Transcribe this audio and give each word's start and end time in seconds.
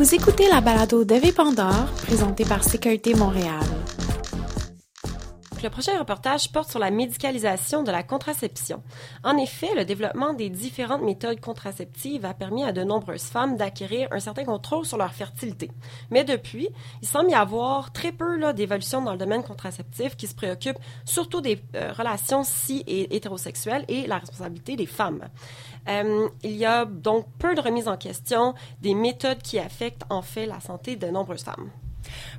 Vous 0.00 0.14
écoutez 0.14 0.48
la 0.48 0.62
balado 0.62 1.04
d'Eve 1.04 1.34
Pandore, 1.34 1.84
présentée 2.06 2.46
par 2.46 2.64
Sécurité 2.64 3.12
Montréal. 3.12 3.60
Le 5.62 5.68
prochain 5.68 5.98
reportage 5.98 6.50
porte 6.50 6.70
sur 6.70 6.78
la 6.78 6.90
médicalisation 6.90 7.82
de 7.82 7.90
la 7.90 8.02
contraception. 8.02 8.82
En 9.22 9.36
effet, 9.36 9.68
le 9.76 9.84
développement 9.84 10.32
des 10.32 10.48
différentes 10.48 11.02
méthodes 11.02 11.38
contraceptives 11.38 12.24
a 12.24 12.32
permis 12.32 12.64
à 12.64 12.72
de 12.72 12.82
nombreuses 12.82 13.24
femmes 13.24 13.58
d'acquérir 13.58 14.08
un 14.10 14.20
certain 14.20 14.44
contrôle 14.44 14.86
sur 14.86 14.96
leur 14.96 15.12
fertilité. 15.12 15.70
Mais 16.10 16.24
depuis, 16.24 16.70
il 17.02 17.08
semble 17.08 17.30
y 17.30 17.34
avoir 17.34 17.92
très 17.92 18.10
peu 18.10 18.54
d'évolution 18.54 19.02
dans 19.02 19.12
le 19.12 19.18
domaine 19.18 19.42
contraceptif 19.42 20.16
qui 20.16 20.26
se 20.26 20.34
préoccupe 20.34 20.78
surtout 21.04 21.42
des 21.42 21.62
euh, 21.74 21.92
relations 21.92 22.42
si 22.42 22.82
et 22.86 23.14
hétérosexuelles 23.14 23.84
et 23.88 24.06
la 24.06 24.16
responsabilité 24.16 24.76
des 24.76 24.86
femmes. 24.86 25.28
Euh, 25.90 26.28
il 26.42 26.56
y 26.56 26.64
a 26.64 26.86
donc 26.86 27.26
peu 27.38 27.54
de 27.54 27.60
remise 27.60 27.86
en 27.86 27.98
question 27.98 28.54
des 28.80 28.94
méthodes 28.94 29.42
qui 29.42 29.58
affectent 29.58 30.04
en 30.08 30.22
fait 30.22 30.46
la 30.46 30.60
santé 30.60 30.96
de 30.96 31.08
nombreuses 31.08 31.44
femmes. 31.44 31.70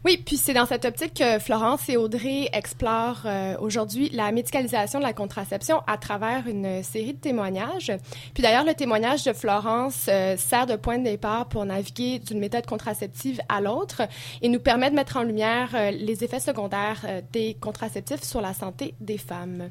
Oui, 0.06 0.22
puis 0.26 0.38
c'est 0.38 0.54
dans 0.54 0.66
cette 0.66 0.86
optique 0.86 1.16
que 1.16 1.40
Florence 1.40 1.88
et 1.90 1.98
Audrey 1.98 2.50
explorent 2.54 3.24
euh, 3.26 3.56
aujourd'hui 3.60 4.10
la 4.10 4.32
médicalisation 4.32 5.00
de 5.00 5.04
la 5.04 5.14
contraception 5.14 5.82
à 5.88 5.98
travers 5.98 6.48
une 6.48 6.84
série 6.84 7.14
de 7.14 7.20
témoignages. 7.20 7.92
Puis 8.34 8.42
d'ailleurs, 8.42 8.66
le 8.66 8.74
témoignage 8.74 9.24
de 9.24 9.34
Florence 9.34 10.08
euh, 10.10 10.36
sert 10.38 10.66
de 10.66 10.76
point 10.76 10.98
de 10.98 11.04
départ 11.04 11.48
pour 11.48 11.66
naviguer 11.66 12.20
d'une 12.20 12.40
méthode 12.40 12.66
contraceptive 12.66 13.42
à 13.50 13.62
l'autre 13.62 14.04
et 14.42 14.50
nous 14.50 14.60
permet 14.60 14.90
de 14.90 14.96
mettre 14.96 15.18
en 15.18 15.24
lumière 15.24 15.70
euh, 15.76 15.92
les 15.92 16.24
effets 16.24 16.40
secondaires 16.40 17.06
des 17.32 17.56
contraceptifs 17.60 18.24
sur 18.24 18.42
la 18.42 18.54
santé 18.54 18.96
des 19.00 19.18
femmes. 19.18 19.70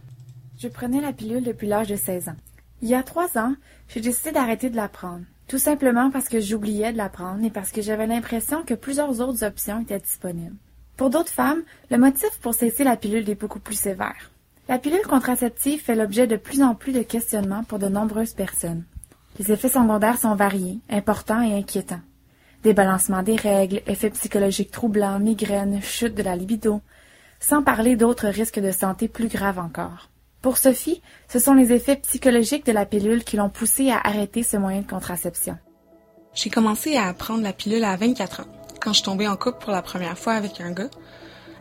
Je 0.58 0.68
prenais 0.68 1.00
la 1.00 1.12
pilule 1.12 1.42
depuis 1.42 1.66
l'âge 1.66 1.88
de 1.88 1.96
16 1.96 2.28
ans. 2.28 2.36
Il 2.82 2.88
y 2.88 2.94
a 2.94 3.02
trois 3.02 3.36
ans, 3.36 3.54
j'ai 3.88 4.00
décidé 4.00 4.32
d'arrêter 4.32 4.70
de 4.70 4.76
la 4.76 4.88
prendre. 4.88 5.24
Tout 5.50 5.58
simplement 5.58 6.12
parce 6.12 6.28
que 6.28 6.38
j'oubliais 6.38 6.92
de 6.92 6.96
la 6.96 7.08
prendre 7.08 7.44
et 7.44 7.50
parce 7.50 7.72
que 7.72 7.82
j'avais 7.82 8.06
l'impression 8.06 8.62
que 8.62 8.74
plusieurs 8.74 9.20
autres 9.20 9.42
options 9.42 9.80
étaient 9.80 9.98
disponibles. 9.98 10.54
Pour 10.96 11.10
d'autres 11.10 11.32
femmes, 11.32 11.62
le 11.90 11.98
motif 11.98 12.30
pour 12.40 12.54
cesser 12.54 12.84
la 12.84 12.96
pilule 12.96 13.28
est 13.28 13.34
beaucoup 13.34 13.58
plus 13.58 13.74
sévère. 13.74 14.30
La 14.68 14.78
pilule 14.78 15.02
contraceptive 15.02 15.82
fait 15.82 15.96
l'objet 15.96 16.28
de 16.28 16.36
plus 16.36 16.62
en 16.62 16.76
plus 16.76 16.92
de 16.92 17.02
questionnements 17.02 17.64
pour 17.64 17.80
de 17.80 17.88
nombreuses 17.88 18.32
personnes. 18.32 18.84
Les 19.40 19.50
effets 19.50 19.68
secondaires 19.68 20.20
sont 20.20 20.36
variés, 20.36 20.78
importants 20.88 21.42
et 21.42 21.58
inquiétants. 21.58 22.06
Débalancement 22.62 23.24
des 23.24 23.34
règles, 23.34 23.82
effets 23.88 24.10
psychologiques 24.10 24.70
troublants, 24.70 25.18
migraines, 25.18 25.82
chute 25.82 26.14
de 26.14 26.22
la 26.22 26.36
libido, 26.36 26.80
sans 27.40 27.64
parler 27.64 27.96
d'autres 27.96 28.28
risques 28.28 28.60
de 28.60 28.70
santé 28.70 29.08
plus 29.08 29.26
graves 29.26 29.58
encore. 29.58 30.09
Pour 30.42 30.56
Sophie, 30.56 31.02
ce 31.28 31.38
sont 31.38 31.52
les 31.52 31.72
effets 31.72 31.96
psychologiques 31.96 32.64
de 32.64 32.72
la 32.72 32.86
pilule 32.86 33.24
qui 33.24 33.36
l'ont 33.36 33.50
poussée 33.50 33.90
à 33.90 34.00
arrêter 34.02 34.42
ce 34.42 34.56
moyen 34.56 34.80
de 34.80 34.86
contraception. 34.86 35.58
J'ai 36.32 36.48
commencé 36.48 36.96
à 36.96 37.12
prendre 37.12 37.42
la 37.42 37.52
pilule 37.52 37.84
à 37.84 37.96
24 37.96 38.40
ans, 38.40 38.46
quand 38.80 38.94
je 38.94 39.02
suis 39.02 39.28
en 39.28 39.36
couple 39.36 39.58
pour 39.58 39.72
la 39.72 39.82
première 39.82 40.18
fois 40.18 40.32
avec 40.32 40.60
un 40.62 40.70
gars. 40.70 40.88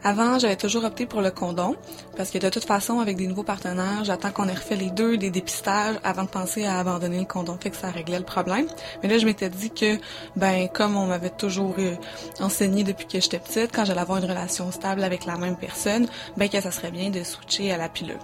Avant, 0.02 0.40
j'avais 0.40 0.56
toujours 0.56 0.86
opté 0.86 1.06
pour 1.06 1.20
le 1.22 1.30
condom, 1.30 1.76
parce 2.16 2.32
que 2.32 2.38
de 2.38 2.50
toute 2.50 2.64
façon, 2.64 3.00
avec 3.00 3.18
des 3.18 3.28
nouveaux 3.28 3.44
partenaires, 3.44 4.06
j'attends 4.06 4.32
qu'on 4.32 4.48
ait 4.48 4.54
refait 4.54 4.78
les 4.78 4.92
deux, 4.92 5.18
des 5.18 5.30
dépistages, 5.30 5.98
avant 6.06 6.24
de 6.24 6.30
penser 6.30 6.64
à 6.64 6.80
abandonner 6.80 7.20
le 7.20 7.26
condom, 7.26 7.58
fait 7.60 7.72
que 7.72 7.76
ça 7.76 7.90
réglait 7.92 8.20
le 8.20 8.24
problème. 8.24 8.66
Mais 9.04 9.10
là, 9.10 9.18
je 9.18 9.26
m'étais 9.26 9.50
dit 9.50 9.72
que, 9.72 9.98
ben, 10.38 10.70
comme 10.70 10.96
on 10.96 11.08
m'avait 11.08 11.30
toujours 11.30 11.76
euh, 11.80 11.96
enseigné 12.40 12.86
depuis 12.86 13.08
que 13.08 13.20
j'étais 13.20 13.40
petite, 13.40 13.76
quand 13.76 13.84
j'allais 13.84 14.00
avoir 14.00 14.20
une 14.20 14.30
relation 14.30 14.72
stable 14.72 15.04
avec 15.04 15.26
la 15.26 15.36
même 15.36 15.58
personne, 15.58 16.08
ben, 16.38 16.48
que 16.48 16.62
ça 16.62 16.72
serait 16.72 16.92
bien 16.92 17.10
de 17.10 17.22
switcher 17.22 17.74
à 17.74 17.78
la 17.78 17.90
pilule. 17.90 18.20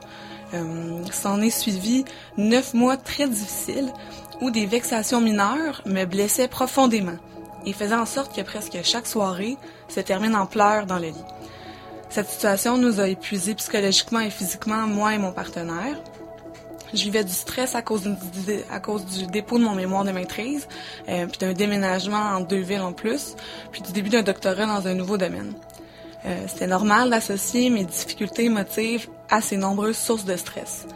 Euh, 0.55 1.03
s'en 1.11 1.41
est 1.41 1.49
suivi 1.49 2.05
neuf 2.37 2.73
mois 2.73 2.97
très 2.97 3.27
difficiles 3.27 3.91
où 4.41 4.51
des 4.51 4.65
vexations 4.65 5.21
mineures 5.21 5.81
me 5.85 6.05
blessaient 6.05 6.47
profondément 6.47 7.17
et 7.65 7.73
faisaient 7.73 7.95
en 7.95 8.05
sorte 8.05 8.35
que 8.35 8.41
presque 8.41 8.77
chaque 8.83 9.07
soirée 9.07 9.57
se 9.87 9.99
termine 9.99 10.35
en 10.35 10.45
pleurs 10.45 10.85
dans 10.85 10.99
le 10.99 11.07
lit. 11.07 11.23
Cette 12.09 12.29
situation 12.29 12.77
nous 12.77 12.99
a 12.99 13.07
épuisés 13.07 13.55
psychologiquement 13.55 14.19
et 14.19 14.29
physiquement, 14.29 14.87
moi 14.87 15.15
et 15.15 15.17
mon 15.17 15.31
partenaire. 15.31 15.97
Je 16.93 17.03
vivais 17.03 17.23
du 17.23 17.33
stress 17.33 17.75
à 17.75 17.81
cause 17.81 18.03
du, 18.03 19.27
dépôt 19.27 19.57
de 19.57 19.63
mon 19.63 19.75
mémoire 19.75 20.05
de 20.05 20.11
maîtrise, 20.11 20.67
euh, 21.09 21.25
puis 21.25 21.39
d'un 21.39 21.53
déménagement 21.53 22.17
en 22.17 22.41
deux 22.41 22.59
villes 22.59 22.81
en 22.81 22.93
plus, 22.93 23.35
puis 23.71 23.81
du 23.81 23.91
début 23.91 24.09
d'un 24.09 24.21
doctorat 24.21 24.65
dans 24.65 24.87
un 24.87 24.93
nouveau 24.93 25.17
domaine. 25.17 25.53
Euh, 26.25 26.45
C'était 26.47 26.67
normal 26.67 27.09
d'associer 27.09 27.69
mes 27.69 27.85
difficultés 27.85 28.45
émotives 28.45 29.07
à 29.29 29.41
ces 29.41 29.57
nombreuses 29.57 29.97
sources 29.97 30.25
de 30.25 30.35
stress. 30.35 30.87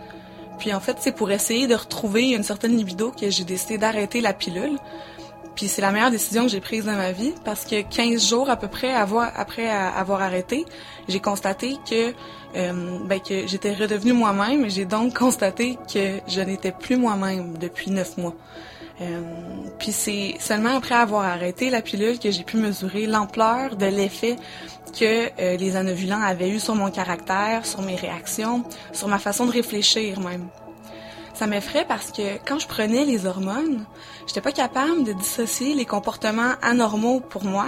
Puis 0.57 0.73
en 0.73 0.79
fait, 0.79 0.97
c'est 0.99 1.13
pour 1.13 1.31
essayer 1.31 1.67
de 1.67 1.75
retrouver 1.75 2.31
une 2.31 2.43
certaine 2.43 2.75
libido 2.75 3.11
que 3.11 3.29
j'ai 3.29 3.45
décidé 3.45 3.77
d'arrêter 3.77 4.21
la 4.21 4.33
pilule. 4.33 4.77
Puis 5.55 5.67
c'est 5.67 5.81
la 5.81 5.91
meilleure 5.91 6.11
décision 6.11 6.43
que 6.43 6.49
j'ai 6.49 6.61
prise 6.61 6.85
dans 6.85 6.95
ma 6.95 7.11
vie 7.11 7.33
parce 7.43 7.65
que 7.65 7.81
15 7.81 8.29
jours 8.29 8.49
à 8.49 8.55
peu 8.55 8.67
près 8.67 8.93
après 8.93 9.69
avoir 9.69 10.21
arrêté, 10.21 10.65
j'ai 11.07 11.19
constaté 11.19 11.75
que 11.89 12.13
euh, 12.55 12.97
ben, 13.05 13.19
que 13.19 13.45
j'étais 13.47 13.73
redevenue 13.73 14.13
moi-même 14.13 14.65
et 14.65 14.69
j'ai 14.69 14.85
donc 14.85 15.17
constaté 15.17 15.77
que 15.93 16.19
je 16.27 16.41
n'étais 16.41 16.71
plus 16.71 16.95
moi-même 16.95 17.57
depuis 17.57 17.91
neuf 17.91 18.17
mois. 18.17 18.35
Euh, 19.01 19.21
puis 19.77 19.91
c'est 19.91 20.35
seulement 20.39 20.75
après 20.77 20.95
avoir 20.95 21.23
arrêté 21.23 21.69
la 21.69 21.81
pilule 21.81 22.19
que 22.19 22.31
j'ai 22.31 22.43
pu 22.43 22.57
mesurer 22.57 23.05
l'ampleur 23.05 23.75
de 23.77 23.85
l'effet 23.85 24.35
que 24.97 25.29
euh, 25.39 25.55
les 25.57 25.75
anovulants 25.75 26.21
avaient 26.21 26.49
eu 26.49 26.59
sur 26.59 26.75
mon 26.75 26.91
caractère, 26.91 27.65
sur 27.65 27.81
mes 27.81 27.95
réactions, 27.95 28.63
sur 28.91 29.07
ma 29.07 29.19
façon 29.19 29.45
de 29.45 29.51
réfléchir 29.51 30.19
même. 30.19 30.47
Ça 31.33 31.47
m'effraie 31.47 31.85
parce 31.87 32.11
que 32.11 32.37
quand 32.45 32.59
je 32.59 32.67
prenais 32.67 33.05
les 33.05 33.25
hormones, 33.25 33.85
j'étais 34.27 34.41
pas 34.41 34.51
capable 34.51 35.05
de 35.05 35.13
dissocier 35.13 35.73
les 35.73 35.85
comportements 35.85 36.53
anormaux 36.61 37.21
pour 37.21 37.45
moi 37.45 37.67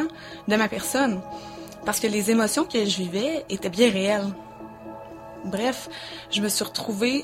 de 0.50 0.56
ma 0.58 0.68
personne. 0.68 1.22
Parce 1.86 2.02
que 2.02 2.08
les 2.08 2.30
émotions 2.32 2.66
que 2.66 2.84
je 2.86 2.98
vivais 2.98 3.46
étaient 3.50 3.70
bien 3.70 3.90
réelles. 3.90 4.28
Bref, 5.46 5.90
je 6.30 6.42
me 6.42 6.50
suis 6.50 6.66
retrouvée 6.66 7.24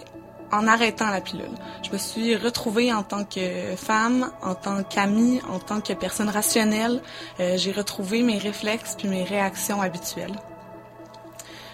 en 0.52 0.68
arrêtant 0.68 1.10
la 1.10 1.22
pilule. 1.22 1.52
Je 1.84 1.92
me 1.92 1.98
suis 1.98 2.36
retrouvée 2.36 2.94
en 2.94 3.04
tant 3.04 3.24
que 3.24 3.76
femme, 3.76 4.32
en 4.42 4.56
tant 4.56 4.84
qu'amie, 4.84 5.42
en 5.50 5.60
tant 5.60 5.82
que 5.82 5.94
personne 5.94 6.30
rationnelle. 6.30 7.02
Euh, 7.40 7.58
j'ai 7.58 7.72
retrouvé 7.72 8.24
mes 8.24 8.38
réflexes 8.38 8.96
puis 8.98 9.08
mes 9.08 9.24
réactions 9.24 9.82
habituelles. 9.82 10.36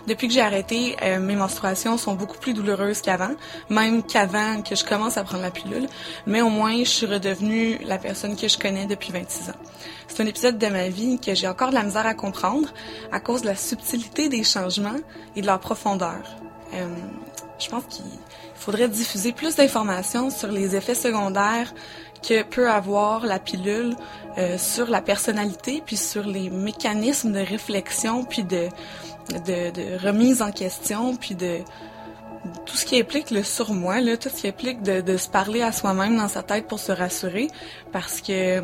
Depuis 0.05 0.27
que 0.27 0.33
j'ai 0.33 0.41
arrêté, 0.41 0.97
euh, 1.01 1.19
mes 1.19 1.35
menstruations 1.35 1.97
sont 1.97 2.15
beaucoup 2.15 2.37
plus 2.37 2.53
douloureuses 2.53 2.99
qu'avant, 2.99 3.31
même 3.69 4.03
qu'avant 4.03 4.61
que 4.61 4.75
je 4.75 4.83
commence 4.83 5.15
à 5.15 5.23
prendre 5.23 5.43
la 5.43 5.51
pilule, 5.51 5.87
mais 6.25 6.41
au 6.41 6.49
moins 6.49 6.77
je 6.79 6.89
suis 6.89 7.05
redevenue 7.05 7.77
la 7.85 7.97
personne 7.97 8.35
que 8.35 8.49
je 8.49 8.57
connais 8.57 8.85
depuis 8.85 9.13
26 9.13 9.51
ans. 9.51 9.59
C'est 10.09 10.21
un 10.21 10.25
épisode 10.25 10.57
de 10.57 10.67
ma 10.67 10.89
vie 10.89 11.19
que 11.19 11.33
j'ai 11.33 11.47
encore 11.47 11.69
de 11.69 11.75
la 11.75 11.83
misère 11.83 12.05
à 12.05 12.15
comprendre 12.15 12.67
à 13.13 13.21
cause 13.21 13.43
de 13.43 13.47
la 13.47 13.55
subtilité 13.55 14.27
des 14.27 14.43
changements 14.43 14.99
et 15.37 15.41
de 15.41 15.47
leur 15.47 15.59
profondeur. 15.59 16.21
Euh, 16.73 16.85
je 17.57 17.69
pense 17.69 17.85
qu'il 17.85 18.03
faudrait 18.63 18.87
diffuser 18.87 19.33
plus 19.33 19.55
d'informations 19.55 20.29
sur 20.29 20.49
les 20.49 20.75
effets 20.75 20.95
secondaires 20.95 21.73
que 22.27 22.43
peut 22.43 22.69
avoir 22.69 23.25
la 23.25 23.37
pilule 23.37 23.95
euh, 24.37 24.57
sur 24.57 24.89
la 24.89 25.01
personnalité, 25.01 25.83
puis 25.85 25.97
sur 25.97 26.25
les 26.25 26.49
mécanismes 26.49 27.33
de 27.33 27.39
réflexion, 27.39 28.23
puis 28.23 28.43
de, 28.43 28.69
de, 29.29 29.71
de 29.71 30.05
remise 30.05 30.41
en 30.41 30.51
question, 30.51 31.15
puis 31.17 31.35
de 31.35 31.57
tout 32.65 32.77
ce 32.77 32.85
qui 32.85 32.97
implique 32.97 33.31
le 33.31 33.43
surmoi, 33.43 33.99
là, 33.99 34.15
tout 34.15 34.29
ce 34.29 34.41
qui 34.41 34.47
implique 34.47 34.81
de, 34.81 35.01
de 35.01 35.17
se 35.17 35.27
parler 35.27 35.61
à 35.61 35.73
soi-même 35.73 36.17
dans 36.17 36.29
sa 36.29 36.43
tête 36.43 36.67
pour 36.67 36.79
se 36.79 36.93
rassurer, 36.93 37.47
parce 37.91 38.21
que 38.21 38.61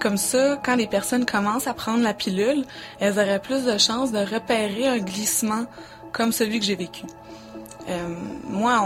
comme 0.00 0.16
ça, 0.16 0.60
quand 0.64 0.74
les 0.74 0.88
personnes 0.88 1.24
commencent 1.24 1.68
à 1.68 1.74
prendre 1.74 2.02
la 2.02 2.12
pilule, 2.12 2.64
elles 2.98 3.20
auraient 3.20 3.40
plus 3.40 3.64
de 3.64 3.78
chances 3.78 4.10
de 4.10 4.18
repérer 4.18 4.88
un 4.88 4.98
glissement 4.98 5.66
comme 6.12 6.32
celui 6.32 6.58
que 6.58 6.66
j'ai 6.66 6.74
vécu. 6.74 7.04
Euh, 7.88 8.14
moi, 8.44 8.82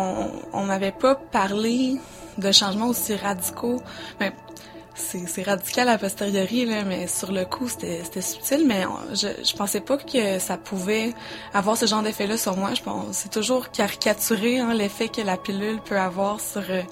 on, 0.52 0.64
m'avait 0.64 0.92
pas 0.92 1.14
parlé 1.14 1.96
de 2.38 2.52
changements 2.52 2.88
aussi 2.88 3.14
radicaux. 3.14 3.80
Ben, 4.18 4.32
c'est 4.94 5.42
radical 5.42 5.88
a 5.90 5.98
posteriori, 5.98 6.64
là, 6.64 6.82
mais 6.84 7.06
sur 7.06 7.30
le 7.30 7.44
coup, 7.44 7.68
c'était 7.68 8.22
subtil, 8.22 8.66
mais 8.66 8.84
je, 9.12 9.28
je 9.44 9.54
pensais 9.54 9.80
pas 9.80 9.98
que 9.98 10.38
ça 10.38 10.56
pouvait 10.56 11.12
avoir 11.52 11.76
ce 11.76 11.84
genre 11.86 12.02
d'effet-là 12.02 12.38
sur 12.38 12.56
moi. 12.56 12.72
Je 12.74 12.82
pense 12.82 13.04
c'est 13.12 13.30
toujours 13.30 13.70
caricaturé 13.70 14.58
hein, 14.58 14.72
l'effet 14.72 15.08
que 15.08 15.20
la 15.20 15.36
pilule 15.36 15.80
peut 15.84 15.98
avoir 15.98 16.40
sur 16.40 16.62
euh, 16.70 16.82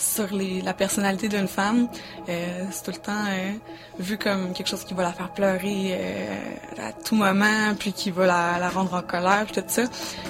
sur 0.00 0.34
les, 0.34 0.62
la 0.62 0.72
personnalité 0.72 1.28
d'une 1.28 1.48
femme. 1.48 1.88
Euh, 2.28 2.64
c'est 2.70 2.84
tout 2.84 2.90
le 2.90 2.96
temps 2.96 3.24
euh, 3.28 3.52
vu 3.98 4.16
comme 4.16 4.52
quelque 4.52 4.68
chose 4.68 4.84
qui 4.84 4.94
va 4.94 5.02
la 5.02 5.12
faire 5.12 5.30
pleurer 5.30 5.90
euh, 5.92 6.88
à 6.88 6.92
tout 6.92 7.14
moment, 7.14 7.74
puis 7.78 7.92
qui 7.92 8.10
va 8.10 8.26
la, 8.26 8.58
la, 8.58 8.68
rendre 8.70 8.94
en 8.94 9.02
colère, 9.02 9.44
puis 9.44 9.60
tout 9.60 9.68
ça. 9.68 9.82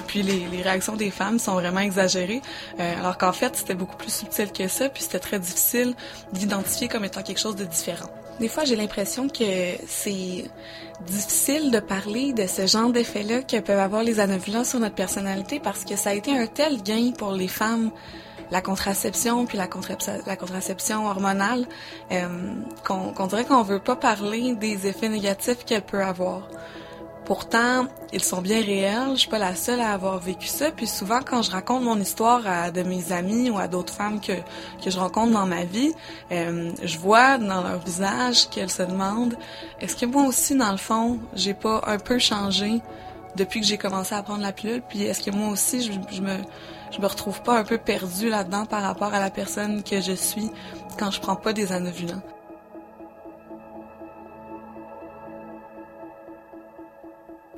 Puis 0.07 0.23
les, 0.23 0.45
les 0.51 0.61
réactions 0.61 0.95
des 0.95 1.09
femmes 1.09 1.39
sont 1.39 1.53
vraiment 1.53 1.79
exagérées, 1.79 2.41
euh, 2.79 2.99
alors 2.99 3.17
qu'en 3.17 3.33
fait, 3.33 3.55
c'était 3.55 3.75
beaucoup 3.75 3.95
plus 3.95 4.13
subtil 4.13 4.51
que 4.51 4.67
ça, 4.67 4.89
puis 4.89 5.03
c'était 5.03 5.19
très 5.19 5.39
difficile 5.39 5.95
d'identifier 6.33 6.87
comme 6.87 7.05
étant 7.05 7.23
quelque 7.23 7.39
chose 7.39 7.55
de 7.55 7.65
différent. 7.65 8.09
Des 8.39 8.47
fois, 8.47 8.65
j'ai 8.65 8.75
l'impression 8.75 9.29
que 9.29 9.75
c'est 9.87 10.45
difficile 11.05 11.69
de 11.71 11.79
parler 11.79 12.33
de 12.33 12.47
ce 12.47 12.65
genre 12.65 12.89
d'effet-là 12.89 13.43
que 13.43 13.59
peuvent 13.59 13.79
avoir 13.79 14.03
les 14.03 14.19
anovulants 14.19 14.63
sur 14.63 14.79
notre 14.79 14.95
personnalité 14.95 15.59
parce 15.59 15.85
que 15.85 15.95
ça 15.95 16.09
a 16.09 16.13
été 16.13 16.35
un 16.35 16.47
tel 16.47 16.81
gain 16.81 17.11
pour 17.15 17.33
les 17.33 17.47
femmes 17.47 17.91
la 18.51 18.61
contraception 18.61 19.45
puis 19.45 19.57
la, 19.57 19.67
contraception 19.67 21.07
hormonale, 21.07 21.65
euh, 22.11 22.27
qu'on 22.83 23.27
dirait 23.27 23.45
qu'on 23.45 23.63
veut 23.63 23.79
pas 23.79 23.95
parler 23.95 24.55
des 24.55 24.87
effets 24.87 25.09
négatifs 25.09 25.63
qu'elle 25.65 25.81
peut 25.81 26.03
avoir. 26.03 26.47
Pourtant, 27.25 27.85
ils 28.11 28.23
sont 28.23 28.41
bien 28.41 28.61
réels. 28.61 29.11
Je 29.13 29.19
suis 29.21 29.29
pas 29.29 29.37
la 29.37 29.55
seule 29.55 29.79
à 29.79 29.93
avoir 29.93 30.19
vécu 30.19 30.47
ça. 30.47 30.71
Puis 30.71 30.87
souvent, 30.87 31.19
quand 31.23 31.43
je 31.43 31.51
raconte 31.51 31.83
mon 31.83 31.97
histoire 31.97 32.45
à 32.45 32.71
de 32.71 32.81
mes 32.81 33.13
amis 33.13 33.49
ou 33.49 33.57
à 33.57 33.67
d'autres 33.67 33.93
femmes 33.93 34.19
que, 34.19 34.33
que 34.83 34.89
je 34.89 34.99
rencontre 34.99 35.31
dans 35.31 35.45
ma 35.45 35.63
vie, 35.63 35.93
euh, 36.31 36.71
je 36.83 36.97
vois 36.97 37.37
dans 37.37 37.61
leur 37.61 37.77
visage 37.79 38.49
qu'elles 38.49 38.71
se 38.71 38.83
demandent 38.83 39.37
est-ce 39.79 39.95
que 39.95 40.05
moi 40.05 40.23
aussi, 40.23 40.55
dans 40.55 40.71
le 40.71 40.77
fond, 40.77 41.19
j'ai 41.33 41.53
pas 41.53 41.81
un 41.85 41.99
peu 41.99 42.17
changé 42.17 42.81
depuis 43.35 43.61
que 43.61 43.67
j'ai 43.67 43.77
commencé 43.77 44.13
à 44.13 44.23
prendre 44.23 44.41
la 44.41 44.51
pilule? 44.51 44.81
Puis 44.89 45.03
est-ce 45.03 45.21
que 45.21 45.31
moi 45.31 45.49
aussi, 45.49 45.83
je, 45.83 45.93
je 46.13 46.21
me 46.21 46.35
je 46.91 46.99
me 46.99 47.07
retrouve 47.07 47.41
pas 47.41 47.57
un 47.57 47.63
peu 47.63 47.77
perdue 47.77 48.29
là-dedans 48.29 48.65
par 48.65 48.81
rapport 48.81 49.13
à 49.13 49.19
la 49.19 49.29
personne 49.29 49.83
que 49.83 50.01
je 50.01 50.13
suis 50.13 50.49
quand 50.99 51.11
je 51.11 51.21
prends 51.21 51.35
pas 51.35 51.53
des 51.53 51.71
anovulants 51.71 52.21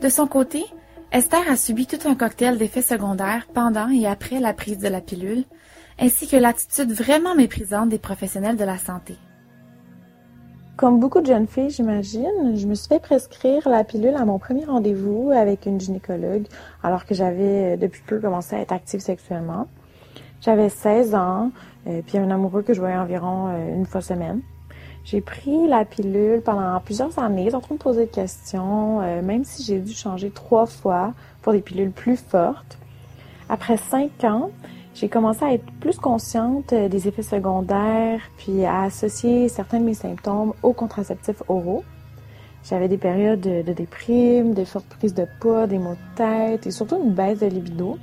De 0.02 0.10
son 0.10 0.28
côté, 0.28 0.66
Esther 1.14 1.50
a 1.50 1.56
subi 1.56 1.88
tout 1.88 2.10
un 2.10 2.16
cocktail 2.16 2.58
d'effets 2.58 2.82
secondaires 2.82 3.48
pendant 3.54 3.90
et 3.90 4.06
après 4.06 4.42
la 4.42 4.54
prise 4.54 4.80
de 4.80 4.90
la 4.90 5.00
pilule, 5.00 5.46
ainsi 5.98 6.28
que 6.28 6.36
l'attitude 6.36 6.92
vraiment 6.92 7.36
méprisante 7.36 7.88
des 7.88 8.00
professionnels 8.00 8.58
de 8.58 8.66
la 8.66 8.78
santé. 8.78 9.16
Comme 10.76 11.00
beaucoup 11.00 11.22
de 11.22 11.28
jeunes 11.28 11.46
filles, 11.46 11.70
j'imagine, 11.70 12.56
je 12.56 12.66
me 12.66 12.74
suis 12.74 12.88
fait 12.88 13.00
prescrire 13.00 13.70
la 13.70 13.84
pilule 13.84 14.16
à 14.16 14.26
mon 14.26 14.40
premier 14.40 14.66
rendez-vous 14.66 15.30
avec 15.30 15.68
une 15.68 15.80
gynécologue, 15.80 16.48
alors 16.82 17.06
que 17.06 17.14
j'avais 17.14 17.74
euh, 17.74 17.78
depuis 17.78 18.02
peu 18.08 18.20
commencé 18.20 18.56
à 18.56 18.60
être 18.60 18.72
active 18.72 19.00
sexuellement. 19.00 19.68
J'avais 20.42 20.70
16 20.70 21.14
ans, 21.14 21.52
euh, 21.86 22.02
puis 22.04 22.18
un 22.18 22.32
amoureux 22.32 22.64
que 22.64 22.74
je 22.74 22.80
voyais 22.80 22.98
environ 22.98 23.50
euh, 23.50 23.76
une 23.76 23.86
fois 23.86 24.02
semaine. 24.02 24.42
J'ai 25.06 25.22
pris 25.22 25.68
la 25.68 25.86
pilule 25.86 26.42
pendant 26.42 26.80
plusieurs 26.80 27.20
années 27.20 27.52
sans 27.52 27.60
trop 27.60 27.76
me 27.76 27.80
poser 27.80 28.08
de 28.08 28.12
questions, 28.12 29.00
même 29.22 29.44
si 29.44 29.62
j'ai 29.62 29.80
dû 29.80 29.92
changer 29.92 30.30
trois 30.30 30.66
fois 30.66 31.14
pour 31.42 31.52
des 31.52 31.60
pilules 31.60 31.92
plus 31.92 32.16
fortes. 32.16 32.78
Après 33.50 33.76
cinq 33.76 34.24
ans, 34.24 34.50
j'ai 34.94 35.10
commencé 35.10 35.44
à 35.44 35.54
être 35.54 35.66
plus 35.80 35.98
consciente 35.98 36.72
euh, 36.74 36.88
des 36.88 37.08
effets 37.08 37.24
secondaires, 37.24 38.20
puis 38.38 38.64
à 38.66 38.84
associer 38.84 39.50
certains 39.50 39.80
de 39.80 39.86
mes 39.86 39.96
symptômes 39.96 40.54
aux 40.62 40.74
contraceptifs 40.74 41.42
oraux. 41.48 41.84
J'avais 42.64 42.88
des 42.88 42.98
périodes 42.98 43.42
de, 43.42 43.74
déprime, 43.74 44.54
des 44.54 44.66
fortes 44.66 44.86
prises 44.86 45.14
de 45.14 45.28
poids, 45.42 45.68
des 45.68 45.80
maux 45.80 45.96
de 45.96 46.16
tête 46.16 46.68
et 46.68 46.72
surtout 46.72 46.98
une 47.04 47.14
baisse 47.14 47.40
de 47.40 47.48
libido. 47.48 47.98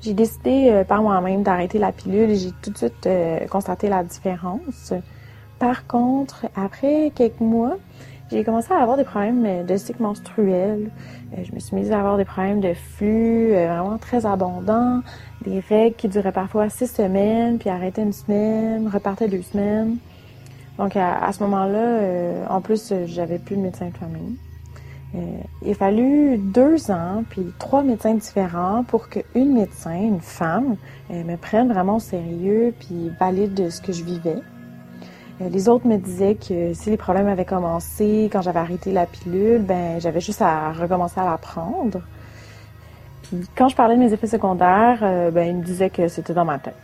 J'ai 0.00 0.14
décidé 0.14 0.70
euh, 0.70 0.84
par 0.84 1.02
moi-même 1.02 1.42
d'arrêter 1.42 1.78
la 1.78 1.92
pilule 1.92 2.30
et 2.30 2.36
j'ai 2.36 2.52
tout 2.62 2.70
de 2.70 2.78
suite 2.78 3.08
constaté 3.50 3.88
la 3.88 4.02
différence. 4.02 4.94
Par 5.58 5.86
contre, 5.86 6.46
après 6.56 7.12
quelques 7.14 7.40
mois, 7.40 7.76
j'ai 8.30 8.44
commencé 8.44 8.72
à 8.72 8.80
avoir 8.80 8.96
des 8.96 9.04
problèmes 9.04 9.66
de 9.66 9.76
cycle 9.76 10.02
menstruel. 10.02 10.90
Euh, 11.36 11.42
je 11.42 11.52
me 11.52 11.58
suis 11.58 11.74
mise 11.74 11.90
à 11.90 11.98
avoir 11.98 12.16
des 12.16 12.24
problèmes 12.24 12.60
de 12.60 12.74
flux 12.74 13.52
euh, 13.52 13.66
vraiment 13.66 13.98
très 13.98 14.24
abondants, 14.24 15.00
des 15.44 15.60
règles 15.60 15.96
qui 15.96 16.08
duraient 16.08 16.32
parfois 16.32 16.68
six 16.68 16.86
semaines, 16.86 17.58
puis 17.58 17.70
arrêtaient 17.70 18.02
une 18.02 18.12
semaine, 18.12 18.88
repartaient 18.88 19.28
deux 19.28 19.42
semaines. 19.42 19.96
Donc 20.78 20.96
à, 20.96 21.30
ce 21.32 21.42
moment-là, 21.42 21.78
euh, 21.78 22.46
en 22.48 22.60
plus, 22.60 22.94
j'avais 23.06 23.38
plus 23.38 23.56
de 23.56 23.60
médecin 23.60 23.88
de 23.88 23.96
famille. 23.96 24.36
il 25.62 25.72
a 25.72 25.74
fallu 25.74 26.38
deux 26.38 26.90
ans, 26.90 27.24
puis 27.28 27.52
trois 27.58 27.82
médecins 27.82 28.14
différents 28.14 28.84
pour 28.84 29.10
qu'une 29.10 29.52
médecin, 29.52 29.94
une 29.94 30.20
femme, 30.20 30.76
me 31.10 31.36
prenne 31.36 31.70
vraiment 31.70 31.96
au 31.96 32.00
sérieux, 32.00 32.72
puis 32.78 33.10
valide 33.18 33.68
ce 33.68 33.82
que 33.82 33.92
je 33.92 34.04
vivais. 34.04 34.38
Euh, 35.40 35.48
les 35.48 35.68
autres 35.68 35.86
me 35.86 35.96
disaient 35.96 36.34
que 36.34 36.74
si 36.74 36.90
les 36.90 36.96
problèmes 36.96 37.28
avaient 37.28 37.44
commencé 37.44 38.28
quand 38.32 38.42
j'avais 38.42 38.58
arrêté 38.58 38.92
la 38.92 39.06
pilule, 39.06 39.62
ben 39.62 40.00
j'avais 40.00 40.20
juste 40.20 40.42
à 40.42 40.72
recommencer 40.72 41.20
à 41.20 41.24
la 41.24 41.38
prendre. 41.38 42.00
Puis 43.22 43.38
quand 43.56 43.68
je 43.68 43.76
parlais 43.76 43.96
de 43.96 44.00
mes 44.00 44.12
effets 44.12 44.26
secondaires, 44.26 45.00
euh, 45.02 45.30
ben 45.30 45.48
ils 45.48 45.56
me 45.56 45.64
disaient 45.64 45.90
que 45.90 46.08
c'était 46.08 46.34
dans 46.34 46.44
ma 46.44 46.58
tête. 46.58 46.74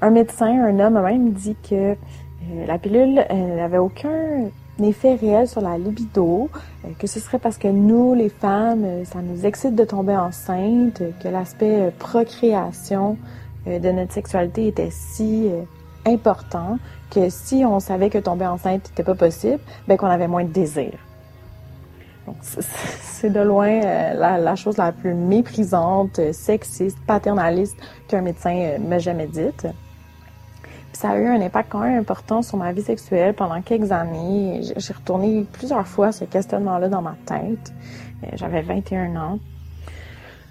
Un 0.00 0.10
médecin, 0.10 0.64
un 0.64 0.78
homme, 0.80 1.00
même 1.00 1.32
dit 1.32 1.56
que 1.68 1.92
euh, 1.92 2.66
la 2.66 2.78
pilule 2.78 3.24
n'avait 3.30 3.78
aucun 3.78 4.50
effet 4.82 5.14
réel 5.14 5.48
sur 5.48 5.62
la 5.62 5.78
libido, 5.78 6.50
que 6.98 7.06
ce 7.06 7.18
serait 7.18 7.38
parce 7.38 7.56
que 7.56 7.66
nous, 7.66 8.12
les 8.12 8.28
femmes, 8.28 8.86
ça 9.06 9.20
nous 9.22 9.46
excite 9.46 9.74
de 9.74 9.84
tomber 9.84 10.14
enceinte, 10.14 11.02
que 11.22 11.28
l'aspect 11.28 11.90
procréation 11.98 13.16
de 13.66 13.90
notre 13.90 14.12
sexualité 14.12 14.66
était 14.66 14.90
si 14.90 15.48
important 16.06 16.78
que 17.10 17.28
si 17.28 17.64
on 17.64 17.80
savait 17.80 18.10
que 18.10 18.18
tomber 18.18 18.46
enceinte 18.46 18.88
n'était 18.88 19.02
pas 19.02 19.14
possible, 19.14 19.60
ben 19.86 19.96
qu'on 19.96 20.06
avait 20.06 20.28
moins 20.28 20.44
de 20.44 20.50
désir. 20.50 20.92
C'est 22.42 23.30
de 23.30 23.40
loin 23.40 23.68
euh, 23.68 24.14
la, 24.14 24.56
chose 24.56 24.76
la 24.76 24.92
plus 24.92 25.14
méprisante, 25.14 26.32
sexiste, 26.32 26.98
paternaliste 27.06 27.76
qu'un 28.08 28.20
médecin 28.20 28.56
euh, 28.56 28.78
m'a 28.78 28.98
jamais 28.98 29.26
dite. 29.26 29.66
ça 30.92 31.10
a 31.10 31.18
eu 31.18 31.26
un 31.26 31.40
impact 31.40 31.70
quand 31.70 31.80
même 31.80 32.00
important 32.00 32.42
sur 32.42 32.56
ma 32.56 32.72
vie 32.72 32.82
sexuelle 32.82 33.34
pendant 33.34 33.60
quelques 33.62 33.92
années. 33.92 34.60
J'ai 34.76 34.92
retourné 34.92 35.46
plusieurs 35.52 35.86
fois 35.86 36.10
ce 36.10 36.24
questionnement-là 36.24 36.88
dans 36.88 37.02
ma 37.02 37.14
tête. 37.26 37.72
Euh, 38.24 38.28
j'avais 38.34 38.62
21 38.62 39.16
ans. 39.16 39.38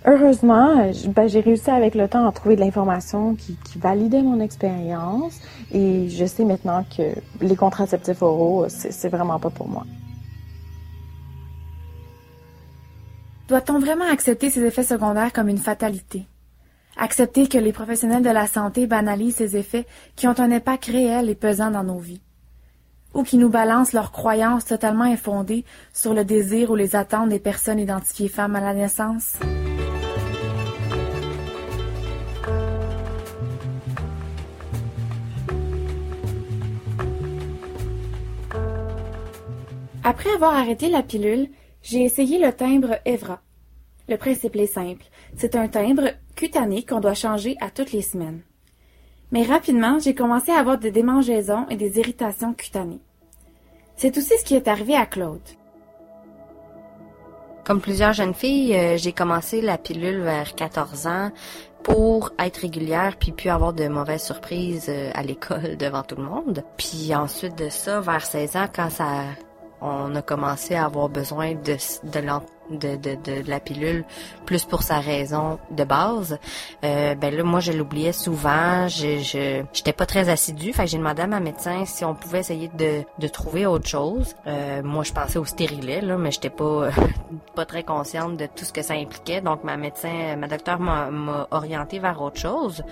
Heureusement, 0.07 0.91
ben, 1.07 1.27
j'ai 1.27 1.39
réussi 1.39 1.71
avec 1.71 1.95
le 1.95 2.07
temps 2.07 2.27
à 2.27 2.31
trouver 2.31 2.55
de 2.55 2.61
l'information 2.61 3.33
qui, 3.35 3.57
validait 3.77 4.21
mon 4.21 4.39
expérience 4.39 5.41
et 5.73 6.07
je 6.09 6.25
sais 6.25 6.45
maintenant 6.45 6.85
que 6.95 7.03
les 7.41 7.55
contraceptifs 7.55 8.21
oraux, 8.21 8.67
c'est 8.69 9.09
vraiment 9.09 9.39
pas 9.39 9.49
pour 9.49 9.67
moi. 9.67 9.83
Doit-on 13.47 13.79
vraiment 13.79 14.05
accepter 14.09 14.49
ces 14.49 14.63
effets 14.63 14.83
secondaires 14.83 15.33
comme 15.33 15.49
une 15.49 15.57
fatalité? 15.57 16.25
Accepter 16.97 17.47
que 17.47 17.57
les 17.57 17.73
professionnels 17.73 18.23
de 18.23 18.29
la 18.29 18.47
santé 18.47 18.87
banalisent 18.87 19.35
ces 19.35 19.57
effets 19.57 19.85
qui 20.15 20.27
ont 20.27 20.39
un 20.39 20.51
impact 20.51 20.85
réel 20.85 21.29
et 21.29 21.35
pesant 21.35 21.71
dans 21.71 21.83
nos 21.83 21.99
vies? 21.99 22.21
Ou 23.13 23.23
qui 23.23 23.37
nous 23.37 23.49
balancent 23.49 23.93
leurs 23.93 24.11
croyances 24.11 24.65
totalement 24.65 25.03
infondées 25.03 25.65
sur 25.93 26.13
le 26.13 26.23
désir 26.23 26.71
ou 26.71 26.75
les 26.75 26.95
attentes 26.95 27.29
des 27.29 27.39
personnes 27.39 27.79
identifiées 27.79 28.29
femmes 28.29 28.55
à 28.55 28.61
la 28.61 28.73
naissance? 28.73 29.33
Après 40.07 40.29
avoir 40.29 40.53
arrêté 40.53 40.87
la 40.87 41.01
pilule, 41.01 41.49
j'ai 41.81 42.03
essayé 42.03 42.37
le 42.37 42.53
timbre 42.53 42.99
Evra. 43.05 43.41
Le 44.07 44.17
principe 44.17 44.55
est 44.55 44.67
simple. 44.67 45.03
C'est 45.35 45.55
un 45.55 45.67
timbre 45.67 46.11
cutané 46.35 46.85
qu'on 46.85 46.99
doit 46.99 47.15
changer 47.15 47.55
à 47.59 47.71
toutes 47.71 47.91
les 47.91 48.03
semaines. 48.03 48.43
Mais 49.31 49.41
rapidement, 49.41 49.97
j'ai 49.97 50.13
commencé 50.13 50.51
à 50.51 50.59
avoir 50.59 50.77
des 50.77 50.91
démangeaisons 50.91 51.67
et 51.71 51.75
des 51.75 51.97
irritations 51.97 52.53
cutanées. 52.53 53.01
C'est 53.95 54.15
aussi 54.15 54.37
ce 54.37 54.45
qui 54.45 54.53
est 54.53 54.67
arrivé 54.67 54.95
à 54.95 55.07
Claude. 55.07 55.41
Comme 57.63 57.81
plusieurs 57.81 58.13
jeunes 58.13 58.35
filles, 58.35 58.75
euh, 58.75 58.97
j'ai 58.97 59.11
commencé 59.11 59.59
la 59.59 59.79
pilule 59.79 60.21
vers 60.21 60.53
14 60.53 61.07
ans 61.07 61.31
pour 61.81 62.31
être 62.37 62.57
régulière 62.57 63.17
puis 63.19 63.31
puis 63.31 63.49
avoir 63.49 63.73
de 63.73 63.87
mauvaises 63.87 64.23
surprises 64.23 64.85
euh, 64.87 65.09
à 65.15 65.23
l'école 65.23 65.77
devant 65.79 66.03
tout 66.03 66.17
le 66.17 66.25
monde. 66.25 66.63
Puis 66.77 67.15
ensuite 67.15 67.57
de 67.57 67.69
ça, 67.69 68.01
vers 68.01 68.23
16 68.23 68.55
ans, 68.55 68.67
quand 68.71 68.91
ça 68.91 69.23
on 69.85 70.15
a 70.15 70.21
commencé 70.21 70.75
à 70.75 70.85
avoir 70.85 71.09
besoin 71.09 71.53
de, 71.53 71.77
de, 72.71 73.47
la 73.47 73.59
pilule 73.59 74.03
plus 74.45 74.65
pour 74.65 74.81
sa 74.81 74.99
raison 74.99 75.59
de 75.71 75.83
base. 75.83 76.39
Euh, 76.83 77.13
ben 77.15 77.35
là, 77.35 77.43
moi, 77.43 77.59
je 77.59 77.71
l'oubliais 77.71 78.11
souvent. 78.11 78.87
Je 78.87 79.65
j'étais 79.73 79.93
pas 79.93 80.05
très 80.05 80.29
assidue. 80.29 80.73
Fait 80.73 80.85
que 80.85 80.89
j'ai 80.89 80.97
demandé 80.97 81.21
à 81.21 81.27
ma 81.27 81.39
médecin 81.39 81.85
si 81.85 82.03
on 82.03 82.15
pouvait 82.15 82.39
essayer 82.39 82.69
de, 82.69 83.27
trouver 83.27 83.65
autre 83.65 83.87
chose. 83.87 84.35
Euh, 84.47 84.81
moi, 84.83 85.03
je 85.03 85.13
pensais 85.13 85.37
au 85.37 85.45
stérilet, 85.45 86.01
là, 86.01 86.17
mais 86.17 86.31
j'étais 86.31 86.49
pas 86.49 86.89
pas 87.55 87.65
très 87.65 87.83
consciente 87.83 88.37
de 88.37 88.47
tout 88.47 88.65
ce 88.65 88.73
que 88.73 88.81
ça 88.81 88.93
impliquait. 88.95 89.41
Donc, 89.41 89.63
ma 89.63 89.77
médecin, 89.77 90.35
ma 90.35 90.47
docteur 90.47 90.79
m'a 90.79 91.47
orientée 91.51 91.99
vers 91.99 92.19
autre 92.21 92.39
chose. 92.39 92.83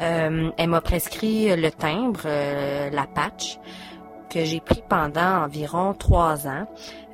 Euh, 0.00 0.50
elle 0.56 0.68
m'a 0.68 0.80
prescrit 0.80 1.56
le 1.56 1.70
timbre, 1.70 2.20
la 2.24 3.06
patch 3.06 3.58
que 4.28 4.44
j'ai 4.44 4.60
pris 4.60 4.82
pendant 4.88 5.44
environ 5.44 5.94
trois 5.94 6.46
ans. 6.46 6.66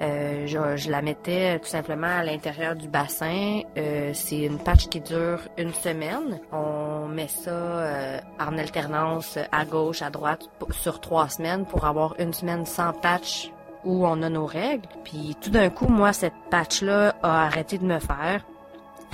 Euh, 0.02 0.46
je, 0.46 0.90
la 0.90 1.02
mettais 1.02 1.58
tout 1.58 1.68
simplement 1.68 2.06
à 2.06 2.24
l'intérieur 2.24 2.74
du 2.74 2.88
bassin. 2.88 3.60
Euh, 3.76 4.10
c'est 4.12 4.40
une 4.40 4.58
patch 4.58 4.88
qui 4.88 5.00
dure 5.00 5.40
une 5.56 5.72
semaine. 5.72 6.40
On 6.52 7.06
met 7.08 7.28
ça 7.28 7.50
euh, 7.50 8.18
en 8.40 8.58
alternance 8.58 9.38
à 9.52 9.64
gauche, 9.64 10.02
à 10.02 10.10
droite 10.10 10.48
sur 10.70 11.00
trois 11.00 11.28
semaines 11.28 11.64
pour 11.64 11.84
avoir 11.84 12.14
une 12.18 12.32
semaine 12.32 12.66
sans 12.66 12.92
patch 12.92 13.50
où 13.84 14.06
on 14.06 14.22
a 14.22 14.28
nos 14.28 14.46
règles. 14.46 14.88
Puis 15.04 15.36
tout 15.40 15.50
d'un 15.50 15.70
coup, 15.70 15.86
moi, 15.86 16.12
cette 16.12 16.34
patch-là 16.50 17.14
a 17.22 17.46
arrêté 17.46 17.78
de 17.78 17.84
me 17.84 17.98
faire. 17.98 18.44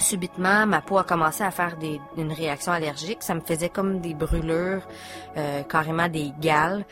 Subitement, 0.01 0.67
ma 0.67 0.81
peau 0.81 0.99
a 0.99 1.05
commencé 1.05 1.43
à 1.43 1.51
faire 1.51 1.77
des, 1.77 2.01
une 2.17 2.33
réaction 2.33 2.73
allergique. 2.73 3.23
Ça 3.23 3.35
me 3.35 3.41
faisait 3.41 3.69
comme 3.69 4.01
des 4.01 4.15
brûlures, 4.15 4.83
euh, 5.37 5.63
carrément 5.63 6.09
des 6.09 6.33
gales. 6.41 6.85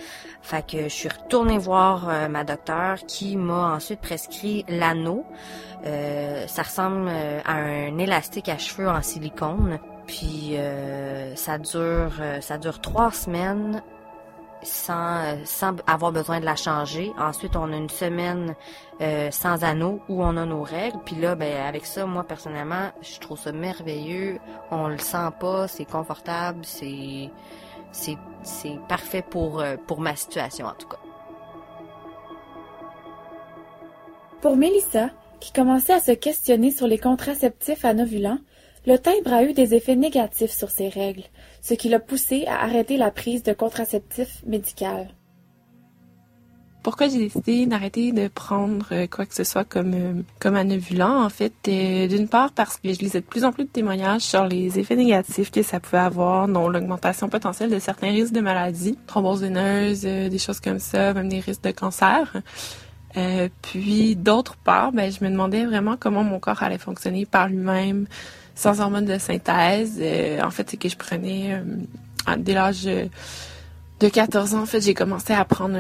Fait 0.43 0.67
que 0.67 0.85
je 0.85 0.89
suis 0.89 1.09
retournée 1.09 1.59
voir 1.59 2.09
euh, 2.09 2.29
ma 2.29 2.45
docteure 2.45 2.99
qui 3.07 3.37
m'a 3.37 3.75
ensuite 3.75 4.01
prescrit 4.01 4.65
l'anneau. 4.69 5.25
Euh, 5.87 6.47
ça 6.47 6.63
ressemble 6.63 7.09
à 7.09 7.55
un 7.55 7.99
élastique 7.99 8.49
à 8.49 8.59
cheveux 8.59 8.89
en 8.89 9.03
silicone. 9.03 9.79
Puis 10.07 10.57
ça 11.35 11.59
dure 11.59 12.13
ça 12.41 12.57
dure 12.57 12.81
trois 12.81 13.11
semaines 13.11 13.83
sans, 14.63 15.37
sans 15.45 15.77
avoir 15.87 16.13
besoin 16.13 16.41
de 16.41 16.45
la 16.45 16.57
changer. 16.57 17.13
Ensuite, 17.19 17.57
on 17.57 17.73
a 17.73 17.77
une 17.77 17.91
semaine 17.91 18.55
euh, 19.01 19.31
sans 19.31 19.65
anneau 19.65 20.01
où 20.09 20.23
on 20.23 20.37
a 20.37 20.45
nos 20.45 20.63
règles. 20.63 20.99
Puis 21.05 21.17
là, 21.17 21.35
ben 21.35 21.57
avec 21.67 21.87
ça, 21.87 22.07
moi 22.07 22.25
personnellement, 22.25 22.91
je 23.01 23.19
trouve 23.21 23.39
ça 23.39 23.53
merveilleux. 23.53 24.39
On 24.71 24.89
le 24.89 24.99
sent 24.99 25.31
pas, 25.41 25.69
c'est 25.69 25.85
confortable, 25.85 26.61
c'est 26.65 27.31
c'est 27.93 28.17
c'est 28.43 28.79
parfait 28.89 29.23
pour 29.23 29.61
euh, 29.61 29.77
pour 29.87 30.01
ma 30.01 30.17
situation 30.17 30.67
en 30.67 30.75
tout 30.75 30.89
cas. 30.89 30.99
Pour 34.41 34.57
Mélissa, 34.57 35.11
qui 35.41 35.53
commençait 35.53 35.95
à 35.95 36.01
se 36.01 36.13
questionner 36.13 36.71
sur 36.71 36.87
les 36.87 36.99
contraceptifs 36.99 37.85
anovulants, 37.85 38.39
le 38.89 38.99
timbre 38.99 39.35
a 39.35 39.45
eu 39.45 39.53
des 39.53 39.75
effets 39.75 39.97
négatifs 39.97 40.51
sur 40.51 40.71
ses 40.71 40.89
règles, 40.89 41.25
ce 41.61 41.75
qui 41.75 41.91
l'a 41.91 42.01
poussé 42.01 42.47
à 42.47 42.63
arrêter 42.63 42.97
la 42.97 43.11
prise 43.11 43.43
de 43.43 43.53
contraceptifs 43.53 44.43
médicaux. 44.47 45.07
Pourquoi 46.83 47.09
j'ai 47.09 47.19
décidé 47.19 47.67
d'arrêter 47.67 48.13
de 48.13 48.29
prendre 48.29 48.87
euh, 48.93 49.07
quoi 49.07 49.27
que 49.27 49.35
ce 49.35 49.45
soit 49.45 49.65
comme 49.65 49.93
euh, 49.93 50.23
comme 50.41 50.57
anevulant 50.57 51.23
en 51.23 51.29
fait? 51.29 51.53
Euh, 51.69 52.07
d'une 52.07 52.29
part 52.29 52.53
parce 52.53 52.79
que 52.79 52.91
je 52.91 53.01
lisais 53.01 53.21
de 53.21 53.27
plus 53.27 53.45
en 53.45 53.53
plus 53.53 53.65
de 53.65 53.69
témoignages 53.69 54.23
sur 54.23 54.47
les 54.47 54.79
effets 54.79 54.97
négatifs 54.97 55.51
que 55.51 55.63
ça 55.63 55.81
pouvait 55.81 55.99
avoir 55.99 56.49
dont 56.49 56.71
l'augmentation 56.71 57.29
potentielle 57.29 57.69
de 57.69 57.79
certains 57.79 58.13
risques 58.13 58.33
de 58.33 58.41
maladies, 58.41 58.97
thrombose 59.07 59.43
des 59.43 60.39
choses 60.39 60.61
comme 60.61 60.79
ça, 60.79 61.13
même 61.13 61.29
des 61.29 61.41
risques 61.41 61.65
de 61.65 61.73
cancer. 61.73 62.41
puis 63.61 64.17
d'autre 64.17 64.57
part, 64.57 64.93
ben 64.93 65.13
je 65.13 65.23
me 65.23 65.29
demandais 65.29 65.67
vraiment 65.67 65.99
comment 66.01 66.25
mon 66.25 66.39
corps 66.39 66.63
allait 66.63 66.79
fonctionner 66.79 67.27
par 67.27 67.49
lui-même 67.49 68.07
sans 68.59 68.81
hormones 68.81 69.05
de 69.05 69.19
synthèse. 69.19 70.03
en 70.43 70.51
fait, 70.51 70.71
c'est 70.71 70.77
que 70.77 70.89
je 70.89 70.97
prenais 70.97 71.63
dès 72.39 72.55
l'âge 72.55 72.85
de 72.85 74.09
14 74.09 74.55
ans, 74.55 74.63
en 74.63 74.67
fait, 74.67 74.81
j'ai 74.81 74.95
commencé 74.95 75.33
à 75.33 75.45
prendre 75.45 75.79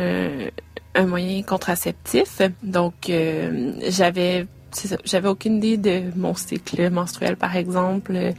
un, 0.94 1.06
moyen 1.06 1.42
contraceptif. 1.42 2.40
Donc, 2.62 3.10
euh, 3.10 3.72
j'avais 3.88 4.46
j'avais 5.04 5.28
aucune 5.28 5.56
idée 5.56 5.76
de 5.78 6.02
mon 6.14 6.34
cycle 6.34 6.90
menstruel, 6.90 7.36
par 7.36 7.56
exemple, 7.56 8.32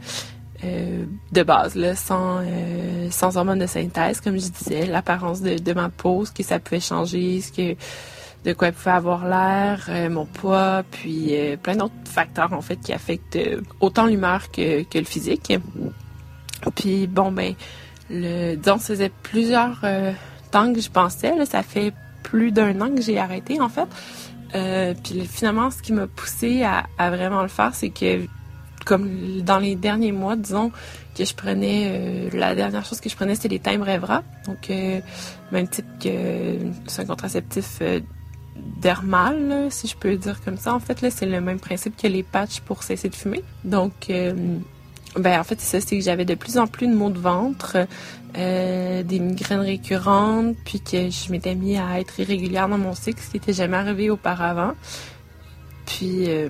euh, 0.64 1.04
de 1.32 1.42
base, 1.42 1.74
là, 1.74 1.96
sans, 1.96 2.38
euh, 2.40 3.08
sans 3.10 3.36
hormones 3.36 3.58
de 3.58 3.66
synthèse, 3.66 4.20
comme 4.20 4.38
je 4.38 4.48
disais, 4.48 4.86
l'apparence 4.86 5.40
de, 5.40 5.58
de, 5.58 5.72
ma 5.72 5.88
peau, 5.88 6.24
ce 6.24 6.30
que 6.30 6.42
ça 6.42 6.60
pouvait 6.60 6.80
changer, 6.80 7.40
ce 7.40 7.50
que 7.50 7.76
de 8.44 8.52
quoi 8.52 8.68
elle 8.68 8.74
pouvait 8.74 8.90
avoir 8.90 9.26
l'air, 9.26 9.90
mon 10.10 10.24
poids, 10.24 10.82
puis 10.90 11.34
plein 11.62 11.76
d'autres 11.76 11.94
facteurs 12.04 12.52
en 12.52 12.62
fait 12.62 12.76
qui 12.76 12.92
affectent 12.92 13.38
autant 13.80 14.06
l'humeur 14.06 14.50
que, 14.50 14.82
que 14.82 14.98
le 14.98 15.04
physique. 15.04 15.52
Puis 16.74 17.06
bon 17.06 17.32
ben 17.32 17.54
le, 18.10 18.56
disons, 18.56 18.78
ça 18.78 18.88
faisait 18.88 19.12
plusieurs 19.22 19.78
euh, 19.84 20.12
temps 20.50 20.72
que 20.72 20.80
je 20.80 20.90
pensais. 20.90 21.44
Ça 21.46 21.62
fait 21.62 21.92
plus 22.22 22.52
d'un 22.52 22.80
an 22.80 22.94
que 22.94 23.00
j'ai 23.00 23.18
arrêté, 23.18 23.60
en 23.60 23.68
fait. 23.68 23.88
Euh, 24.54 24.94
puis 25.02 25.26
finalement, 25.26 25.70
ce 25.70 25.80
qui 25.80 25.92
m'a 25.92 26.06
poussé 26.08 26.64
à, 26.64 27.10
vraiment 27.10 27.42
le 27.42 27.48
faire, 27.48 27.74
c'est 27.74 27.90
que, 27.90 28.26
comme 28.84 29.42
dans 29.42 29.58
les 29.58 29.76
derniers 29.76 30.12
mois, 30.12 30.36
disons, 30.36 30.72
que 31.16 31.24
je 31.24 31.34
prenais, 31.34 31.88
euh, 31.90 32.30
la 32.32 32.54
dernière 32.54 32.84
chose 32.84 33.00
que 33.00 33.08
je 33.08 33.16
prenais, 33.16 33.36
c'était 33.36 33.48
les 33.48 33.58
timbres 33.60 33.88
Evra. 33.88 34.22
Donc, 34.46 34.70
même 35.52 35.68
type 35.68 35.86
que 36.02 36.58
c'est 36.86 37.02
un 37.02 37.06
contraceptif 37.06 37.80
dermal, 38.56 39.68
si 39.70 39.86
je 39.86 39.96
peux 39.96 40.16
dire 40.16 40.40
comme 40.44 40.58
ça. 40.58 40.74
En 40.74 40.80
fait, 40.80 41.00
là, 41.02 41.10
c'est 41.10 41.26
le 41.26 41.40
même 41.40 41.60
principe 41.60 41.96
que 41.96 42.06
les 42.06 42.22
patchs 42.22 42.60
pour 42.60 42.82
cesser 42.82 43.08
de 43.08 43.14
fumer. 43.14 43.42
Donc, 43.64 44.10
ben 45.16 45.40
en 45.40 45.44
fait 45.44 45.60
c'est 45.60 45.80
ça, 45.80 45.86
c'est 45.86 45.98
que 45.98 46.04
j'avais 46.04 46.24
de 46.24 46.34
plus 46.34 46.58
en 46.58 46.66
plus 46.66 46.86
de 46.86 46.94
maux 46.94 47.10
de 47.10 47.18
ventre, 47.18 47.76
euh, 48.36 49.02
des 49.02 49.18
migraines 49.18 49.60
récurrentes, 49.60 50.56
puis 50.64 50.80
que 50.80 51.10
je 51.10 51.32
m'étais 51.32 51.54
mis 51.54 51.76
à 51.76 51.98
être 51.98 52.20
irrégulière 52.20 52.68
dans 52.68 52.78
mon 52.78 52.94
cycle, 52.94 53.20
ce 53.20 53.30
qui 53.30 53.36
n'était 53.36 53.52
jamais 53.52 53.76
arrivé 53.76 54.10
auparavant. 54.10 54.72
Puis 55.86 56.30
euh, 56.30 56.48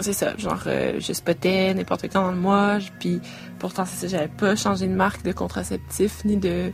c'est 0.00 0.12
ça, 0.12 0.36
genre 0.36 0.62
euh, 0.66 1.00
je 1.00 1.12
spotais 1.14 1.72
n'importe 1.72 2.02
quand 2.12 2.22
dans 2.22 2.30
le 2.30 2.36
mois, 2.36 2.78
puis 3.00 3.20
pourtant 3.58 3.86
c'est 3.86 4.06
ça, 4.06 4.08
j'avais 4.08 4.28
pas 4.28 4.54
changé 4.54 4.86
de 4.86 4.94
marque 4.94 5.22
de 5.22 5.32
contraceptif 5.32 6.24
ni 6.26 6.36
de 6.36 6.72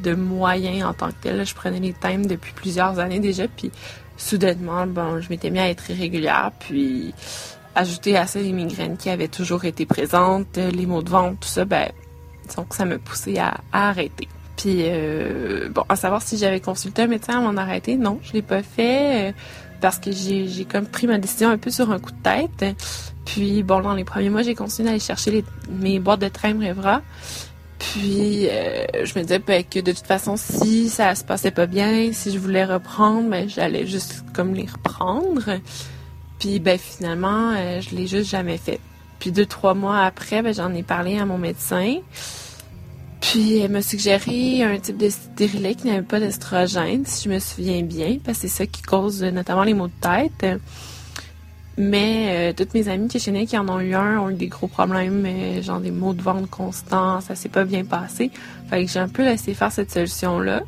de 0.00 0.14
moyens 0.14 0.84
en 0.84 0.94
tant 0.94 1.08
que 1.08 1.14
tel. 1.22 1.44
Je 1.44 1.54
prenais 1.54 1.80
les 1.80 1.92
thèmes 1.92 2.26
depuis 2.26 2.52
plusieurs 2.52 2.98
années 2.98 3.20
déjà, 3.20 3.48
puis 3.48 3.70
soudainement, 4.16 4.86
bon, 4.86 5.20
je 5.20 5.28
m'étais 5.28 5.50
mis 5.50 5.58
à 5.58 5.68
être 5.68 5.90
irrégulière, 5.90 6.52
puis 6.58 7.14
ajouter 7.74 8.16
à 8.16 8.26
ça 8.26 8.40
les 8.40 8.52
migraines 8.52 8.96
qui 8.96 9.10
avaient 9.10 9.28
toujours 9.28 9.64
été 9.64 9.84
présentes, 9.86 10.58
euh, 10.58 10.70
les 10.70 10.86
maux 10.86 11.02
de 11.02 11.10
ventre, 11.10 11.38
tout 11.40 11.48
ça, 11.48 11.64
ben, 11.64 11.90
donc 12.56 12.74
ça 12.74 12.84
me 12.84 12.98
poussait 12.98 13.38
à, 13.38 13.58
arrêter. 13.72 14.28
Puis, 14.56 14.84
euh, 14.86 15.68
bon, 15.68 15.84
à 15.88 15.96
savoir 15.96 16.22
si 16.22 16.38
j'avais 16.38 16.60
consulté 16.60 17.02
un 17.02 17.06
médecin 17.06 17.38
avant 17.38 17.52
d'arrêter, 17.52 17.96
non, 17.96 18.18
je 18.22 18.32
l'ai 18.32 18.42
pas 18.42 18.62
fait 18.62 19.28
euh, 19.28 19.32
parce 19.82 19.98
que 19.98 20.10
j'ai 20.10 20.64
comme 20.64 20.86
pris 20.86 21.06
ma 21.06 21.18
décision 21.18 21.50
un 21.50 21.58
peu 21.58 21.70
sur 21.70 21.90
un 21.90 21.98
coup 21.98 22.12
de 22.12 22.22
tête. 22.22 22.76
Puis, 23.26 23.62
bon, 23.62 23.80
dans 23.80 23.92
les 23.92 24.04
premiers 24.04 24.30
mois, 24.30 24.40
j'ai 24.40 24.54
continué 24.54 24.88
d'aller 24.88 25.00
chercher 25.00 25.44
mes 25.68 25.98
boîtes 25.98 26.20
de 26.20 26.28
train 26.28 26.58
Evra. 26.60 27.02
Puis, 27.92 28.46
je 28.46 29.18
me 29.18 29.22
disais 29.22 29.38
ben, 29.38 29.62
que 29.64 29.80
de 29.80 29.92
toute 29.92 30.06
façon, 30.06 30.36
si 30.36 30.88
ça 30.88 31.14
se 31.14 31.24
passait 31.24 31.50
pas 31.50 31.66
bien, 31.66 32.12
si 32.12 32.32
je 32.32 32.38
voulais 32.38 32.64
reprendre, 32.64 33.28
ben, 33.30 33.48
j'allais 33.48 33.86
juste 33.86 34.24
comme 34.34 34.54
les 34.54 34.66
reprendre. 34.66 35.58
Puis 36.38 36.60
ben 36.60 36.78
finalement, 36.78 37.52
euh, 37.56 37.80
je 37.80 37.94
l'ai 37.94 38.06
juste 38.06 38.30
jamais 38.30 38.58
fait. 38.58 38.80
Puis 39.18 39.32
deux, 39.32 39.46
trois 39.46 39.74
mois 39.74 40.00
après, 40.00 40.42
ben, 40.42 40.52
j'en 40.54 40.72
ai 40.74 40.82
parlé 40.82 41.18
à 41.18 41.24
mon 41.24 41.38
médecin. 41.38 41.96
Puis 43.20 43.58
elle 43.58 43.70
m'a 43.70 43.82
suggéré 43.82 44.62
un 44.62 44.78
type 44.78 44.98
de 44.98 45.08
stérilet 45.08 45.74
qui 45.74 45.86
n'avait 45.86 46.02
pas 46.02 46.20
d'estrogène, 46.20 47.04
si 47.06 47.28
je 47.28 47.34
me 47.34 47.38
souviens 47.38 47.82
bien, 47.82 48.18
parce 48.22 48.38
que 48.38 48.48
c'est 48.48 48.56
ça 48.56 48.66
qui 48.66 48.82
cause 48.82 49.22
notamment 49.22 49.64
les 49.64 49.74
maux 49.74 49.88
de 49.88 49.92
tête. 50.00 50.60
Mais 51.78 52.50
euh, 52.50 52.52
toutes 52.54 52.72
mes 52.74 52.88
amies 52.88 53.08
qui 53.08 53.20
chez 53.20 53.46
qui 53.46 53.58
en 53.58 53.68
ont 53.68 53.80
eu 53.80 53.94
un 53.94 54.18
ont 54.18 54.30
eu 54.30 54.34
des 54.34 54.48
gros 54.48 54.66
problèmes, 54.66 55.24
euh, 55.26 55.62
genre 55.62 55.80
des 55.80 55.90
maux 55.90 56.14
de 56.14 56.22
ventre 56.22 56.48
constants, 56.48 57.20
ça 57.20 57.34
s'est 57.34 57.50
pas 57.50 57.64
bien 57.64 57.84
passé. 57.84 58.30
Fait 58.70 58.84
que 58.84 58.90
j'ai 58.90 59.00
un 59.00 59.08
peu 59.08 59.24
laissé 59.24 59.52
faire 59.52 59.70
cette 59.70 59.90
solution-là 59.90 60.62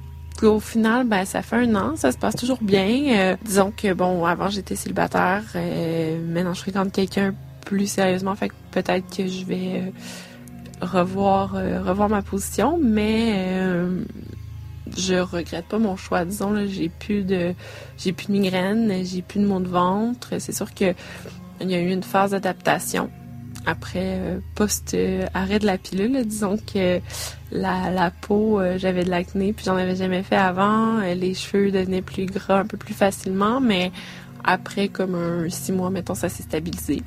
au 0.47 0.61
final, 0.61 1.07
ben 1.07 1.25
ça 1.25 1.43
fait 1.43 1.57
un 1.57 1.75
an, 1.75 1.97
ça 1.97 2.12
se 2.12 2.19
passe 2.19 2.37
toujours 2.37 2.59
bien. 2.62 3.03
Euh, 3.11 3.37
disons 3.45 3.73
que 3.77 3.93
bon, 3.93 4.25
avant 4.25 4.49
j'étais 4.49 4.77
célibataire, 4.77 5.43
euh, 5.55 6.19
maintenant 6.33 6.55
je 6.55 6.61
fréquente 6.61 6.93
quelqu'un 6.93 7.35
plus 7.65 7.87
sérieusement, 7.87 8.35
fait 8.35 8.49
que 8.49 8.55
peut-être 8.71 9.05
que 9.15 9.27
je 9.27 9.45
vais 9.45 9.83
euh, 9.83 10.87
revoir 10.87 11.53
revoir 11.85 12.09
ma 12.09 12.23
position, 12.23 12.79
mais 12.81 13.61
je 14.99 15.14
regrette 15.14 15.67
pas 15.67 15.78
mon 15.78 15.97
choix. 15.97 16.25
Disons 16.25 16.50
là, 16.50 16.67
j'ai 16.67 16.88
plus 16.88 17.23
de 17.23 17.55
j'ai 17.97 18.12
plus 18.12 18.26
j'ai 19.05 19.23
plus 19.23 19.40
de 19.40 19.47
maux 19.47 19.61
de 19.61 19.69
ventre. 19.69 20.38
C'est 20.38 20.52
sûr 20.52 20.75
que 20.75 20.93
il 21.61 21.71
y 21.71 21.75
a 21.75 21.81
eu 21.81 21.90
une 21.90 22.02
phase 22.02 22.33
d'adaptation 22.33 23.11
après 23.67 24.19
euh, 24.19 24.38
post-arrêt 24.55 25.59
de 25.59 25.67
la 25.67 25.78
pilule. 25.78 26.25
Disons 26.25 26.57
que 26.57 27.00
la, 27.50 28.11
peau, 28.11 28.61
euh, 28.61 28.78
j'avais 28.78 29.05
de 29.05 29.11
l'acné, 29.11 29.52
puis 29.52 29.64
j'en 29.64 29.76
avais 29.76 29.97
jamais 29.97 30.23
fait 30.23 30.37
avant. 30.37 30.99
Euh, 31.00 31.14
les 31.14 31.35
cheveux 31.35 31.71
devenaient 31.71 32.02
plus 32.02 32.26
gras 32.26 32.61
un 32.61 32.67
peu 32.67 32.76
plus 32.76 32.95
facilement, 32.95 33.61
mais 33.61 33.93
après 34.45 34.88
comme 34.88 35.14
un 35.14 35.49
six 35.49 35.73
mois, 35.73 35.90
mettons, 35.90 36.14
ça 36.14 36.28
s'est 36.28 36.45
stabilisé. 36.45 37.02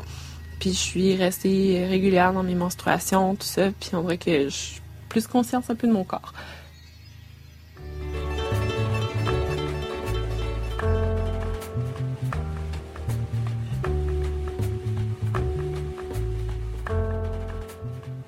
Puis 0.59 0.71
je 0.71 0.77
suis 0.77 1.15
restée 1.15 1.85
régulière 1.87 2.33
dans 2.33 2.43
mes 2.43 2.55
menstruations, 2.55 3.35
tout 3.35 3.47
ça, 3.47 3.69
puis 3.79 3.91
on 3.93 4.01
dirait 4.01 4.17
que 4.17 4.43
je 4.43 4.55
suis 4.55 4.81
plus 5.09 5.25
consciente 5.27 5.69
un 5.69 5.75
peu 5.75 5.87
de 5.87 5.93
mon 5.93 6.03
corps. 6.03 6.33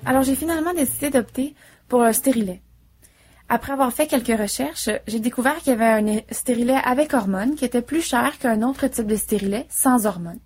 Alors 0.06 0.22
j'ai 0.22 0.34
finalement 0.34 0.74
décidé 0.74 1.08
d'opter 1.10 1.54
pour 1.88 2.02
un 2.02 2.12
stérilet. 2.12 2.60
Après 3.48 3.72
avoir 3.72 3.92
fait 3.92 4.06
quelques 4.06 4.38
recherches, 4.38 4.90
j'ai 5.06 5.20
découvert 5.20 5.56
qu'il 5.56 5.72
y 5.72 5.76
avait 5.76 5.84
un 5.84 6.20
stérilet 6.30 6.78
avec 6.84 7.14
hormones 7.14 7.54
qui 7.54 7.64
était 7.64 7.82
plus 7.82 8.02
cher 8.02 8.38
qu'un 8.38 8.62
autre 8.62 8.86
type 8.86 9.06
de 9.06 9.16
stérilet 9.16 9.66
sans 9.70 10.06
hormones. 10.06 10.40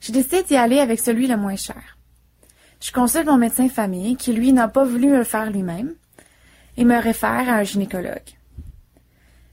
J'ai 0.00 0.12
décidé 0.12 0.42
d'y 0.42 0.56
aller 0.56 0.78
avec 0.78 1.00
celui 1.00 1.26
le 1.26 1.36
moins 1.36 1.56
cher. 1.56 1.98
Je 2.80 2.92
consulte 2.92 3.26
mon 3.26 3.38
médecin 3.38 3.68
famille 3.68 4.16
qui, 4.16 4.32
lui, 4.32 4.52
n'a 4.52 4.68
pas 4.68 4.84
voulu 4.84 5.10
le 5.10 5.24
faire 5.24 5.50
lui-même 5.50 5.94
et 6.76 6.84
me 6.84 7.00
réfère 7.00 7.48
à 7.48 7.56
un 7.56 7.62
gynécologue. 7.62 8.36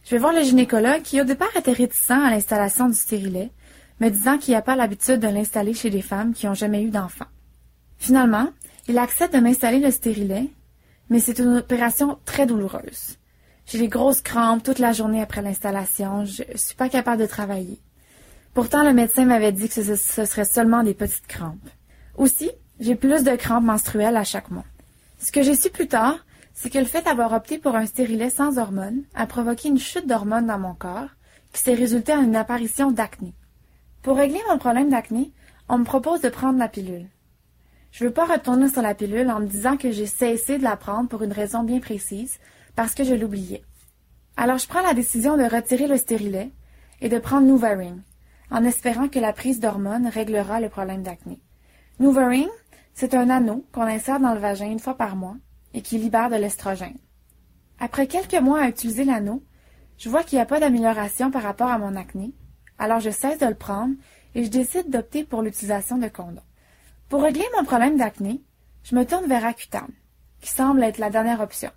Je 0.03 0.11
vais 0.11 0.17
voir 0.17 0.33
le 0.33 0.43
gynécologue 0.43 1.01
qui, 1.01 1.21
au 1.21 1.23
départ, 1.23 1.55
était 1.55 1.71
réticent 1.71 2.11
à 2.11 2.29
l'installation 2.29 2.89
du 2.89 2.95
stérilet, 2.95 3.51
me 4.01 4.09
disant 4.09 4.37
qu'il 4.37 4.51
n'y 4.51 4.57
a 4.57 4.61
pas 4.61 4.75
l'habitude 4.75 5.19
de 5.19 5.27
l'installer 5.27 5.73
chez 5.73 5.89
des 5.89 6.01
femmes 6.01 6.33
qui 6.33 6.45
n'ont 6.45 6.53
jamais 6.53 6.83
eu 6.83 6.89
d'enfants. 6.89 7.25
Finalement, 7.97 8.49
il 8.87 8.97
accepte 8.97 9.33
de 9.33 9.39
m'installer 9.39 9.79
le 9.79 9.91
stérilet, 9.91 10.49
mais 11.09 11.19
c'est 11.19 11.39
une 11.39 11.57
opération 11.57 12.19
très 12.25 12.45
douloureuse. 12.45 13.17
J'ai 13.65 13.79
des 13.79 13.87
grosses 13.87 14.21
crampes 14.21 14.63
toute 14.63 14.79
la 14.79 14.91
journée 14.91 15.21
après 15.21 15.41
l'installation, 15.41 16.25
je 16.25 16.43
suis 16.55 16.75
pas 16.75 16.89
capable 16.89 17.21
de 17.21 17.27
travailler. 17.27 17.79
Pourtant, 18.53 18.83
le 18.83 18.93
médecin 18.93 19.25
m'avait 19.25 19.51
dit 19.51 19.69
que 19.69 19.81
ce, 19.81 19.95
ce 19.95 20.25
serait 20.25 20.45
seulement 20.45 20.83
des 20.83 20.93
petites 20.93 21.27
crampes. 21.27 21.69
Aussi, 22.15 22.51
j'ai 22.79 22.95
plus 22.95 23.23
de 23.23 23.35
crampes 23.35 23.63
menstruelles 23.63 24.17
à 24.17 24.23
chaque 24.23 24.51
mois. 24.51 24.65
Ce 25.19 25.31
que 25.31 25.41
j'ai 25.41 25.55
su 25.55 25.69
plus 25.69 25.87
tard, 25.87 26.25
c'est 26.53 26.69
que 26.69 26.77
le 26.77 26.85
fait 26.85 27.01
d'avoir 27.03 27.33
opté 27.33 27.57
pour 27.57 27.75
un 27.75 27.85
stérilet 27.85 28.29
sans 28.29 28.57
hormones 28.57 29.03
a 29.15 29.25
provoqué 29.25 29.69
une 29.69 29.79
chute 29.79 30.07
d'hormones 30.07 30.47
dans 30.47 30.59
mon 30.59 30.73
corps, 30.73 31.09
qui 31.51 31.61
s'est 31.61 31.73
résultée 31.73 32.13
en 32.13 32.23
une 32.23 32.35
apparition 32.35 32.91
d'acné. 32.91 33.33
Pour 34.01 34.17
régler 34.17 34.41
mon 34.49 34.57
problème 34.57 34.89
d'acné, 34.89 35.31
on 35.69 35.77
me 35.77 35.85
propose 35.85 36.21
de 36.21 36.29
prendre 36.29 36.59
la 36.59 36.67
pilule. 36.67 37.07
Je 37.93 38.05
veux 38.05 38.11
pas 38.11 38.25
retourner 38.25 38.69
sur 38.69 38.81
la 38.81 38.95
pilule 38.95 39.29
en 39.29 39.39
me 39.39 39.45
disant 39.45 39.77
que 39.77 39.91
j'ai 39.91 40.07
cessé 40.07 40.57
de 40.57 40.63
la 40.63 40.75
prendre 40.75 41.07
pour 41.07 41.21
une 41.21 41.31
raison 41.31 41.61
bien 41.61 41.79
précise, 41.79 42.39
parce 42.75 42.95
que 42.95 43.03
je 43.03 43.13
l'oubliais. 43.13 43.63
Alors 44.35 44.57
je 44.57 44.67
prends 44.67 44.81
la 44.81 44.95
décision 44.95 45.37
de 45.37 45.43
retirer 45.43 45.85
le 45.85 45.97
stérilet 45.97 46.49
et 47.01 47.09
de 47.09 47.19
prendre 47.19 47.45
Nuvaring, 47.45 48.01
en 48.49 48.63
espérant 48.63 49.09
que 49.09 49.19
la 49.19 49.31
prise 49.31 49.59
d'hormones 49.59 50.07
réglera 50.07 50.59
le 50.59 50.69
problème 50.69 51.03
d'acné. 51.03 51.39
Nuvaring, 51.99 52.49
c'est 52.95 53.13
un 53.13 53.29
anneau 53.29 53.63
qu'on 53.71 53.83
insère 53.83 54.19
dans 54.19 54.33
le 54.33 54.39
vagin 54.39 54.71
une 54.71 54.79
fois 54.79 54.97
par 54.97 55.15
mois 55.15 55.37
et 55.75 55.83
qui 55.83 55.99
libère 55.99 56.31
de 56.31 56.35
l'estrogène. 56.35 56.97
Après 57.79 58.07
quelques 58.07 58.41
mois 58.41 58.61
à 58.61 58.69
utiliser 58.69 59.03
l'anneau, 59.03 59.43
je 59.99 60.09
vois 60.09 60.23
qu'il 60.23 60.37
n'y 60.37 60.41
a 60.41 60.47
pas 60.47 60.59
d'amélioration 60.59 61.29
par 61.29 61.43
rapport 61.43 61.69
à 61.69 61.77
mon 61.77 61.95
acné, 61.95 62.33
alors 62.79 63.01
je 63.01 63.11
cesse 63.11 63.37
de 63.37 63.45
le 63.45 63.53
prendre 63.53 63.93
et 64.33 64.43
je 64.43 64.49
décide 64.49 64.89
d'opter 64.89 65.23
pour 65.23 65.43
l'utilisation 65.43 65.99
de 65.99 66.07
condoms. 66.07 66.41
Pour 67.13 67.21
régler 67.21 67.45
mon 67.55 67.63
problème 67.63 67.95
d'acné, 67.95 68.41
je 68.83 68.95
me 68.95 69.05
tourne 69.05 69.27
vers 69.27 69.45
Accutane, 69.45 69.93
qui 70.41 70.49
semble 70.49 70.83
être 70.83 70.97
la 70.97 71.11
dernière 71.11 71.41
option. 71.41 71.69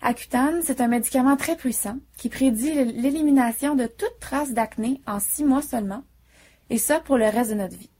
Accutane, 0.00 0.60
c'est 0.62 0.80
un 0.80 0.86
médicament 0.86 1.36
très 1.36 1.56
puissant 1.56 1.98
qui 2.16 2.28
prédit 2.28 2.72
l'élimination 2.72 3.74
de 3.74 3.88
toute 3.88 4.20
trace 4.20 4.52
d'acné 4.52 5.00
en 5.04 5.18
six 5.18 5.42
mois 5.42 5.62
seulement, 5.62 6.04
et 6.70 6.78
ça 6.78 7.00
pour 7.00 7.18
le 7.18 7.24
reste 7.24 7.50
de 7.50 7.56
notre 7.56 7.76
vie. 7.76 7.90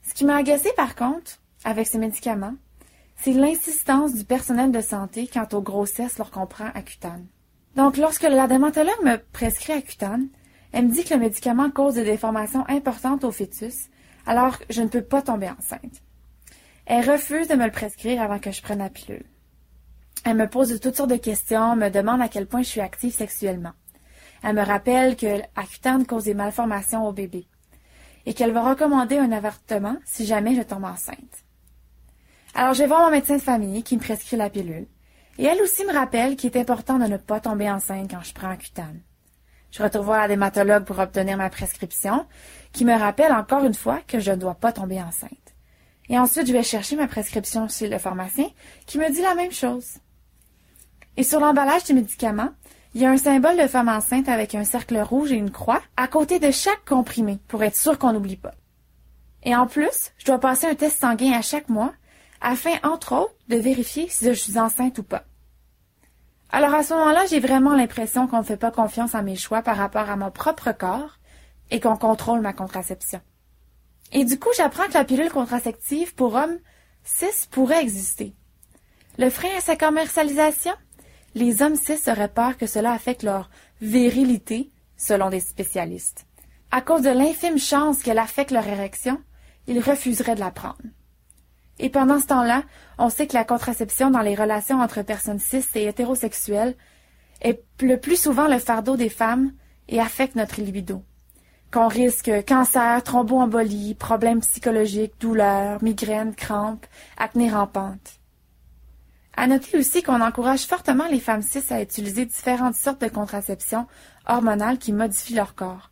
Ce 0.00 0.14
qui 0.14 0.24
m'a 0.24 0.36
agacé 0.36 0.70
par 0.74 0.96
contre, 0.96 1.38
avec 1.64 1.86
ces 1.86 1.98
médicaments, 1.98 2.54
c'est 3.16 3.34
l'insistance 3.34 4.14
du 4.14 4.24
personnel 4.24 4.72
de 4.72 4.80
santé 4.80 5.28
quant 5.30 5.48
aux 5.52 5.60
grossesses 5.60 6.16
lorsqu'on 6.16 6.46
prend 6.46 6.70
Accutane. 6.74 7.26
Donc, 7.76 7.98
lorsque 7.98 8.22
la 8.22 8.46
dermatologue 8.46 9.04
me 9.04 9.18
prescrit 9.32 9.74
Accutane, 9.74 10.28
elle 10.72 10.86
me 10.86 10.94
dit 10.94 11.04
que 11.04 11.12
le 11.12 11.20
médicament 11.20 11.70
cause 11.70 11.96
des 11.96 12.04
déformations 12.04 12.64
importantes 12.70 13.24
au 13.24 13.32
fœtus, 13.32 13.90
alors 14.24 14.56
je 14.70 14.80
ne 14.80 14.88
peux 14.88 15.04
pas 15.04 15.20
tomber 15.20 15.50
enceinte. 15.50 16.00
Elle 16.90 17.08
refuse 17.08 17.48
de 17.48 17.54
me 17.54 17.66
le 17.66 17.70
prescrire 17.70 18.22
avant 18.22 18.38
que 18.38 18.50
je 18.50 18.62
prenne 18.62 18.78
la 18.78 18.88
pilule. 18.88 19.26
Elle 20.24 20.38
me 20.38 20.48
pose 20.48 20.80
toutes 20.80 20.96
sortes 20.96 21.10
de 21.10 21.16
questions, 21.16 21.76
me 21.76 21.90
demande 21.90 22.22
à 22.22 22.28
quel 22.28 22.46
point 22.46 22.62
je 22.62 22.68
suis 22.68 22.80
active 22.80 23.12
sexuellement. 23.12 23.74
Elle 24.42 24.56
me 24.56 24.64
rappelle 24.64 25.14
que 25.14 25.42
Accutane 25.54 26.06
cause 26.06 26.24
des 26.24 26.32
malformations 26.32 27.06
au 27.06 27.12
bébé 27.12 27.46
et 28.24 28.32
qu'elle 28.32 28.52
va 28.52 28.62
recommander 28.62 29.18
un 29.18 29.32
avortement 29.32 29.98
si 30.06 30.24
jamais 30.24 30.54
je 30.54 30.62
tombe 30.62 30.84
enceinte. 30.84 31.44
Alors 32.54 32.72
je 32.72 32.78
vais 32.78 32.88
voir 32.88 33.02
mon 33.02 33.10
médecin 33.10 33.36
de 33.36 33.42
famille 33.42 33.82
qui 33.82 33.96
me 33.96 34.02
prescrit 34.02 34.38
la 34.38 34.48
pilule. 34.48 34.86
Et 35.36 35.44
elle 35.44 35.60
aussi 35.60 35.84
me 35.84 35.92
rappelle 35.92 36.36
qu'il 36.36 36.56
est 36.56 36.58
important 36.58 36.98
de 36.98 37.04
ne 37.04 37.18
pas 37.18 37.40
tomber 37.40 37.70
enceinte 37.70 38.10
quand 38.10 38.22
je 38.22 38.32
prends 38.32 38.48
Accutane. 38.48 39.02
Je 39.70 39.82
retourne 39.82 40.06
voir 40.06 40.20
la 40.20 40.28
dématologue 40.28 40.84
pour 40.84 40.98
obtenir 40.98 41.36
ma 41.36 41.50
prescription, 41.50 42.26
qui 42.72 42.86
me 42.86 42.98
rappelle 42.98 43.32
encore 43.32 43.64
une 43.64 43.74
fois 43.74 44.00
que 44.06 44.20
je 44.20 44.30
ne 44.30 44.36
dois 44.36 44.54
pas 44.54 44.72
tomber 44.72 45.02
enceinte. 45.02 45.47
Et 46.08 46.18
ensuite, 46.18 46.46
je 46.46 46.52
vais 46.52 46.62
chercher 46.62 46.96
ma 46.96 47.06
prescription 47.06 47.68
chez 47.68 47.88
le 47.88 47.98
pharmacien, 47.98 48.48
qui 48.86 48.98
me 48.98 49.10
dit 49.12 49.22
la 49.22 49.34
même 49.34 49.52
chose. 49.52 49.98
Et 51.16 51.22
sur 51.22 51.40
l'emballage 51.40 51.84
du 51.84 51.94
médicament, 51.94 52.50
il 52.94 53.02
y 53.02 53.06
a 53.06 53.10
un 53.10 53.18
symbole 53.18 53.58
de 53.58 53.66
femme 53.66 53.88
enceinte 53.88 54.28
avec 54.28 54.54
un 54.54 54.64
cercle 54.64 54.98
rouge 54.98 55.32
et 55.32 55.36
une 55.36 55.50
croix 55.50 55.82
à 55.96 56.08
côté 56.08 56.38
de 56.38 56.50
chaque 56.50 56.84
comprimé 56.86 57.38
pour 57.48 57.62
être 57.62 57.76
sûr 57.76 57.98
qu'on 57.98 58.12
n'oublie 58.12 58.36
pas. 58.36 58.54
Et 59.42 59.54
en 59.54 59.66
plus, 59.66 60.12
je 60.16 60.24
dois 60.24 60.38
passer 60.38 60.66
un 60.66 60.74
test 60.74 61.00
sanguin 61.00 61.32
à 61.32 61.42
chaque 61.42 61.68
mois 61.68 61.92
afin, 62.40 62.72
entre 62.82 63.14
autres, 63.14 63.34
de 63.48 63.56
vérifier 63.56 64.08
si 64.08 64.24
je 64.24 64.32
suis 64.32 64.58
enceinte 64.58 64.98
ou 64.98 65.02
pas. 65.02 65.24
Alors 66.50 66.74
à 66.74 66.82
ce 66.82 66.94
moment-là, 66.94 67.26
j'ai 67.26 67.40
vraiment 67.40 67.74
l'impression 67.74 68.26
qu'on 68.26 68.38
ne 68.38 68.42
fait 68.44 68.56
pas 68.56 68.70
confiance 68.70 69.14
à 69.14 69.22
mes 69.22 69.36
choix 69.36 69.60
par 69.60 69.76
rapport 69.76 70.08
à 70.08 70.16
mon 70.16 70.30
propre 70.30 70.72
corps 70.72 71.18
et 71.70 71.80
qu'on 71.80 71.96
contrôle 71.96 72.40
ma 72.40 72.54
contraception. 72.54 73.20
Et 74.12 74.24
du 74.24 74.38
coup, 74.38 74.48
j'apprends 74.56 74.86
que 74.86 74.94
la 74.94 75.04
pilule 75.04 75.30
contraceptive 75.30 76.14
pour 76.14 76.34
hommes 76.34 76.58
cis 77.04 77.48
pourrait 77.50 77.82
exister. 77.82 78.34
Le 79.18 79.30
frein 79.30 79.48
à 79.56 79.60
sa 79.60 79.76
commercialisation? 79.76 80.72
Les 81.34 81.62
hommes 81.62 81.76
cis 81.76 81.98
auraient 82.10 82.32
peur 82.32 82.56
que 82.56 82.66
cela 82.66 82.92
affecte 82.92 83.22
leur 83.22 83.50
virilité, 83.80 84.70
selon 84.96 85.30
des 85.30 85.40
spécialistes. 85.40 86.26
À 86.70 86.80
cause 86.80 87.02
de 87.02 87.10
l'infime 87.10 87.58
chance 87.58 88.02
qu'elle 88.02 88.18
affecte 88.18 88.50
leur 88.50 88.66
érection, 88.66 89.20
ils 89.66 89.80
refuseraient 89.80 90.34
de 90.34 90.40
la 90.40 90.50
prendre. 90.50 90.82
Et 91.78 91.90
pendant 91.90 92.18
ce 92.18 92.26
temps-là, 92.26 92.64
on 92.98 93.08
sait 93.08 93.26
que 93.26 93.34
la 93.34 93.44
contraception 93.44 94.10
dans 94.10 94.20
les 94.20 94.34
relations 94.34 94.80
entre 94.80 95.02
personnes 95.02 95.38
cis 95.38 95.64
et 95.74 95.86
hétérosexuelles 95.86 96.76
est 97.40 97.62
le 97.80 98.00
plus 98.00 98.20
souvent 98.20 98.48
le 98.48 98.58
fardeau 98.58 98.96
des 98.96 99.08
femmes 99.08 99.52
et 99.88 100.00
affecte 100.00 100.34
notre 100.34 100.60
libido. 100.60 101.04
Qu'on 101.70 101.88
risque 101.88 102.30
cancer, 102.46 103.02
thromboembolie, 103.02 103.94
problèmes 103.94 104.40
psychologiques, 104.40 105.12
douleurs, 105.20 105.82
migraines, 105.82 106.34
crampes, 106.34 106.86
acné 107.18 107.50
rampante. 107.50 108.18
À 109.36 109.46
noter 109.46 109.76
aussi 109.78 110.02
qu'on 110.02 110.22
encourage 110.22 110.66
fortement 110.66 111.06
les 111.08 111.20
femmes 111.20 111.42
cis 111.42 111.62
à 111.70 111.82
utiliser 111.82 112.24
différentes 112.24 112.74
sortes 112.74 113.02
de 113.02 113.08
contraception 113.08 113.86
hormonales 114.26 114.78
qui 114.78 114.92
modifient 114.92 115.34
leur 115.34 115.54
corps. 115.54 115.90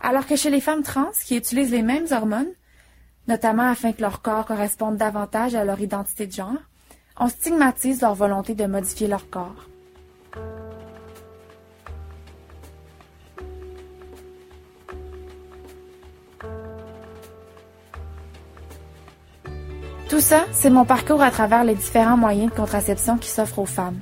Alors 0.00 0.26
que 0.26 0.34
chez 0.34 0.50
les 0.50 0.62
femmes 0.62 0.82
trans 0.82 1.12
qui 1.26 1.36
utilisent 1.36 1.70
les 1.70 1.82
mêmes 1.82 2.06
hormones, 2.10 2.50
notamment 3.28 3.70
afin 3.70 3.92
que 3.92 4.00
leur 4.00 4.22
corps 4.22 4.46
corresponde 4.46 4.96
davantage 4.96 5.54
à 5.54 5.64
leur 5.64 5.80
identité 5.80 6.26
de 6.26 6.32
genre, 6.32 6.56
on 7.18 7.28
stigmatise 7.28 8.00
leur 8.00 8.14
volonté 8.14 8.54
de 8.54 8.64
modifier 8.64 9.08
leur 9.08 9.28
corps. 9.28 9.68
Tout 20.12 20.20
ça, 20.20 20.44
c'est 20.52 20.68
mon 20.68 20.84
parcours 20.84 21.22
à 21.22 21.30
travers 21.30 21.64
les 21.64 21.74
différents 21.74 22.18
moyens 22.18 22.50
de 22.50 22.54
contraception 22.54 23.16
qui 23.16 23.30
s'offrent 23.30 23.60
aux 23.60 23.64
femmes. 23.64 23.98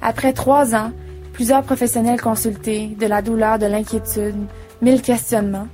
Après 0.00 0.32
trois 0.32 0.74
ans, 0.74 0.90
plusieurs 1.34 1.62
professionnels 1.62 2.18
consultés, 2.18 2.96
de 2.98 3.06
la 3.06 3.20
douleur, 3.20 3.58
de 3.58 3.66
l'inquiétude, 3.66 4.38
mille 4.80 5.02
questionnements, 5.02 5.68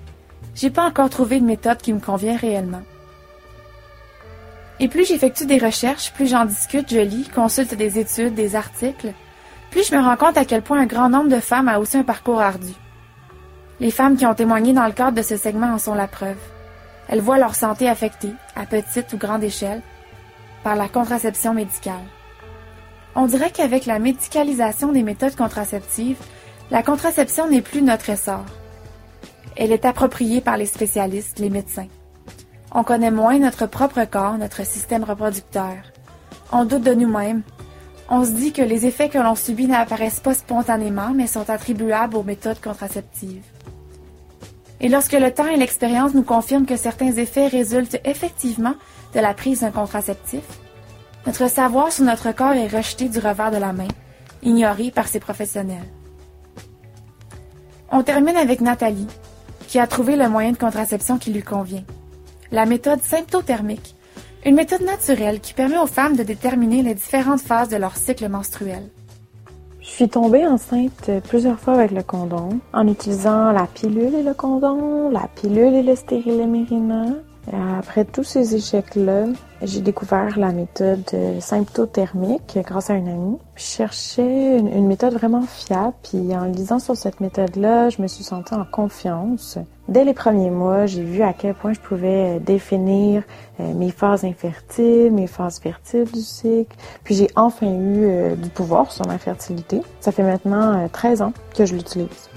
j'ai 0.56 0.70
pas 0.70 0.82
encore 0.82 1.08
trouvé 1.08 1.38
de 1.38 1.44
méthode 1.44 1.76
qui 1.76 1.92
me 1.92 2.00
convient 2.00 2.36
réellement. 2.36 2.82
Et 4.80 4.88
plus 4.88 5.06
j'effectue 5.06 5.46
des 5.46 5.58
recherches, 5.58 6.12
plus 6.14 6.26
j'en 6.26 6.46
discute, 6.46 6.92
je 6.92 6.98
lis, 6.98 7.28
consulte 7.32 7.76
des 7.76 8.00
études, 8.00 8.34
des 8.34 8.56
articles, 8.56 9.14
plus 9.70 9.88
je 9.88 9.94
me 9.94 10.02
rends 10.02 10.16
compte 10.16 10.36
à 10.36 10.44
quel 10.44 10.62
point 10.62 10.80
un 10.80 10.86
grand 10.86 11.10
nombre 11.10 11.30
de 11.30 11.38
femmes 11.38 11.68
a 11.68 11.78
aussi 11.78 11.96
un 11.96 12.02
parcours 12.02 12.40
ardu. 12.40 12.72
Les 13.78 13.92
femmes 13.92 14.16
qui 14.16 14.26
ont 14.26 14.34
témoigné 14.34 14.72
dans 14.72 14.86
le 14.86 14.92
cadre 14.92 15.16
de 15.16 15.22
ce 15.22 15.36
segment 15.36 15.72
en 15.72 15.78
sont 15.78 15.94
la 15.94 16.08
preuve. 16.08 16.38
Elles 17.10 17.20
voient 17.20 17.38
leur 17.38 17.56
santé 17.56 17.88
affectée, 17.88 18.32
à 18.54 18.66
petite 18.66 19.12
ou 19.12 19.18
grande 19.18 19.42
échelle, 19.42 19.82
par 20.62 20.76
la 20.76 20.88
contraception 20.88 21.54
médicale. 21.54 22.06
On 23.16 23.26
dirait 23.26 23.50
qu'avec 23.50 23.84
la 23.84 23.98
médicalisation 23.98 24.92
des 24.92 25.02
méthodes 25.02 25.34
contraceptives, 25.34 26.20
la 26.70 26.84
contraception 26.84 27.50
n'est 27.50 27.62
plus 27.62 27.82
notre 27.82 28.10
essor. 28.10 28.44
Elle 29.56 29.72
est 29.72 29.84
appropriée 29.84 30.40
par 30.40 30.56
les 30.56 30.66
spécialistes, 30.66 31.40
les 31.40 31.50
médecins. 31.50 31.88
On 32.70 32.84
connaît 32.84 33.10
moins 33.10 33.40
notre 33.40 33.66
propre 33.66 34.04
corps, 34.04 34.38
notre 34.38 34.64
système 34.64 35.02
reproducteur. 35.02 35.74
On 36.52 36.64
doute 36.64 36.84
de 36.84 36.94
nous-mêmes. 36.94 37.42
On 38.08 38.24
se 38.24 38.30
dit 38.30 38.52
que 38.52 38.62
les 38.62 38.86
effets 38.86 39.08
que 39.08 39.18
l'on 39.18 39.34
subit 39.34 39.66
n'apparaissent 39.66 40.20
pas 40.20 40.34
spontanément, 40.34 41.10
mais 41.12 41.26
sont 41.26 41.50
attribuables 41.50 42.16
aux 42.16 42.22
méthodes 42.22 42.60
contraceptives. 42.60 43.49
Et 44.80 44.88
lorsque 44.88 45.12
le 45.12 45.30
temps 45.30 45.46
et 45.46 45.56
l'expérience 45.56 46.14
nous 46.14 46.22
confirment 46.22 46.66
que 46.66 46.76
certains 46.76 47.12
effets 47.12 47.48
résultent 47.48 48.00
effectivement 48.04 48.74
de 49.14 49.20
la 49.20 49.34
prise 49.34 49.60
d'un 49.60 49.70
contraceptif, 49.70 50.42
notre 51.26 51.50
savoir 51.50 51.92
sur 51.92 52.04
notre 52.04 52.32
corps 52.32 52.54
est 52.54 52.74
rejeté 52.74 53.08
du 53.08 53.18
revers 53.18 53.50
de 53.50 53.58
la 53.58 53.74
main, 53.74 53.88
ignoré 54.42 54.90
par 54.90 55.06
ses 55.06 55.20
professionnels. 55.20 55.88
On 57.92 58.02
termine 58.02 58.36
avec 58.36 58.60
Nathalie, 58.60 59.08
qui 59.68 59.78
a 59.78 59.86
trouvé 59.86 60.16
le 60.16 60.28
moyen 60.28 60.52
de 60.52 60.56
contraception 60.56 61.18
qui 61.18 61.32
lui 61.32 61.42
convient. 61.42 61.84
La 62.50 62.64
méthode 62.64 63.02
symptothermique, 63.02 63.94
une 64.46 64.54
méthode 64.54 64.82
naturelle 64.82 65.40
qui 65.40 65.52
permet 65.52 65.78
aux 65.78 65.86
femmes 65.86 66.16
de 66.16 66.22
déterminer 66.22 66.82
les 66.82 66.94
différentes 66.94 67.42
phases 67.42 67.68
de 67.68 67.76
leur 67.76 67.96
cycle 67.96 68.28
menstruel. 68.28 68.88
Je 69.90 69.96
suis 69.96 70.08
tombée 70.08 70.46
enceinte 70.46 71.10
plusieurs 71.28 71.58
fois 71.58 71.74
avec 71.74 71.90
le 71.90 72.04
condom, 72.04 72.60
en 72.72 72.86
utilisant 72.86 73.50
la 73.50 73.66
pilule 73.66 74.14
et 74.14 74.22
le 74.22 74.34
condom, 74.34 75.10
la 75.10 75.28
pilule 75.34 75.74
et 75.74 75.82
le 75.82 75.96
stérilet 75.96 76.46
Mérina. 76.46 77.06
Après 77.52 78.04
tous 78.04 78.22
ces 78.22 78.54
échecs-là, 78.54 79.24
j'ai 79.62 79.80
découvert 79.80 80.38
la 80.38 80.52
méthode 80.52 81.10
symptothermique 81.40 82.58
grâce 82.64 82.90
à 82.90 82.94
une 82.94 83.08
amie. 83.08 83.38
Je 83.56 83.62
cherchais 83.62 84.58
une, 84.58 84.86
méthode 84.86 85.14
vraiment 85.14 85.42
fiable, 85.42 85.94
puis 86.02 86.36
en 86.36 86.44
lisant 86.44 86.78
sur 86.78 86.96
cette 86.96 87.20
méthode-là, 87.20 87.88
je 87.88 88.02
me 88.02 88.06
suis 88.06 88.24
sentie 88.24 88.54
en 88.54 88.64
confiance. 88.64 89.58
Dès 89.88 90.04
les 90.04 90.14
premiers 90.14 90.50
mois, 90.50 90.86
j'ai 90.86 91.02
vu 91.02 91.22
à 91.22 91.32
quel 91.32 91.54
point 91.54 91.72
je 91.72 91.80
pouvais 91.80 92.38
définir 92.38 93.24
euh, 93.58 93.74
mes 93.74 93.90
phases 93.90 94.24
infertiles, 94.24 95.10
mes 95.10 95.26
phases 95.26 95.58
fertiles 95.58 96.04
du 96.04 96.20
cycle, 96.20 96.76
puis 97.02 97.16
j'ai 97.16 97.28
enfin 97.34 97.66
eu 97.66 98.04
euh, 98.04 98.36
du 98.36 98.50
pouvoir 98.50 98.92
sur 98.92 99.04
ma 99.08 99.18
fertilité. 99.18 99.82
Ça 99.98 100.12
fait 100.12 100.22
maintenant 100.22 100.88
13 100.92 101.20
euh, 101.20 101.24
ans 101.24 101.32
que 101.56 101.66
je 101.66 101.74
l'utilise. 101.74 102.30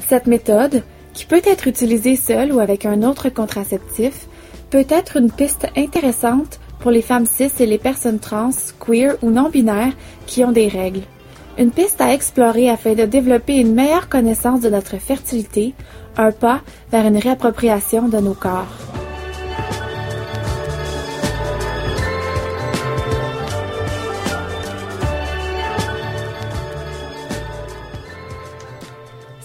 Cette 0.00 0.26
méthode, 0.26 0.82
qui 1.16 1.24
peut 1.24 1.42
être 1.46 1.66
utilisé 1.66 2.14
seul 2.14 2.52
ou 2.52 2.60
avec 2.60 2.84
un 2.84 3.02
autre 3.02 3.30
contraceptif, 3.30 4.26
peut 4.68 4.84
être 4.90 5.16
une 5.16 5.32
piste 5.32 5.66
intéressante 5.74 6.60
pour 6.78 6.90
les 6.90 7.00
femmes 7.00 7.24
cis 7.24 7.50
et 7.58 7.64
les 7.64 7.78
personnes 7.78 8.18
trans, 8.18 8.50
queer 8.78 9.16
ou 9.22 9.30
non 9.30 9.48
binaires 9.48 9.94
qui 10.26 10.44
ont 10.44 10.52
des 10.52 10.68
règles. 10.68 11.00
Une 11.56 11.70
piste 11.70 12.02
à 12.02 12.12
explorer 12.12 12.68
afin 12.68 12.92
de 12.92 13.06
développer 13.06 13.56
une 13.56 13.74
meilleure 13.74 14.10
connaissance 14.10 14.60
de 14.60 14.68
notre 14.68 14.98
fertilité, 14.98 15.72
un 16.18 16.32
pas 16.32 16.60
vers 16.92 17.06
une 17.06 17.16
réappropriation 17.16 18.08
de 18.08 18.18
nos 18.18 18.34
corps. 18.34 19.05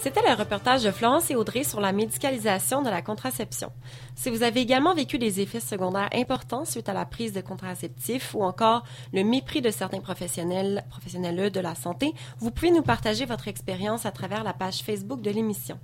C'était 0.02 0.28
le 0.28 0.34
reportage 0.34 0.82
de 0.82 0.90
Florence 0.90 1.30
et 1.30 1.36
Audrey 1.36 1.62
sur 1.62 1.80
la 1.80 1.92
médicalisation 1.92 2.82
de 2.82 2.90
la 2.90 3.02
contraception. 3.02 3.70
Si 4.16 4.30
vous 4.30 4.42
avez 4.42 4.58
également 4.58 4.96
vécu 4.96 5.16
des 5.16 5.38
effets 5.38 5.60
secondaires 5.60 6.08
importants 6.12 6.64
suite 6.64 6.88
à 6.88 6.92
la 6.92 7.06
prise 7.06 7.32
de 7.32 7.40
contraceptifs 7.40 8.34
ou 8.34 8.42
encore 8.42 8.82
le 9.12 9.22
mépris 9.22 9.60
de 9.60 9.70
certains 9.70 10.00
professionnels, 10.00 10.82
professionnels 10.90 11.52
de 11.52 11.60
la 11.60 11.76
santé, 11.76 12.14
vous 12.40 12.50
pouvez 12.50 12.72
nous 12.72 12.82
partager 12.82 13.26
votre 13.26 13.46
expérience 13.46 14.04
à 14.04 14.10
travers 14.10 14.42
la 14.42 14.52
page 14.52 14.80
Facebook 14.80 15.22
de 15.22 15.30
l'émission. 15.30 15.78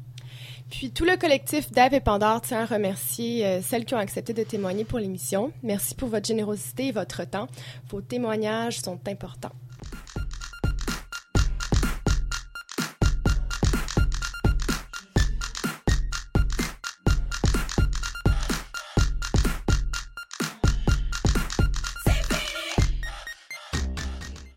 Puis 0.69 0.91
tout 0.91 1.05
le 1.05 1.17
collectif 1.17 1.71
Dave 1.71 1.95
et 1.95 2.01
Pandore 2.01 2.41
tient 2.41 2.63
à 2.63 2.67
remercier 2.67 3.47
euh, 3.47 3.63
celles 3.63 3.85
qui 3.85 3.95
ont 3.95 3.99
accepté 3.99 4.33
de 4.33 4.43
témoigner 4.43 4.85
pour 4.85 4.99
l'émission. 4.99 5.53
Merci 5.63 5.95
pour 5.95 6.09
votre 6.09 6.27
générosité 6.27 6.89
et 6.89 6.93
votre 6.93 7.23
temps. 7.25 7.47
Vos 7.89 8.01
témoignages 8.01 8.81
sont 8.81 8.99
importants. 9.07 9.53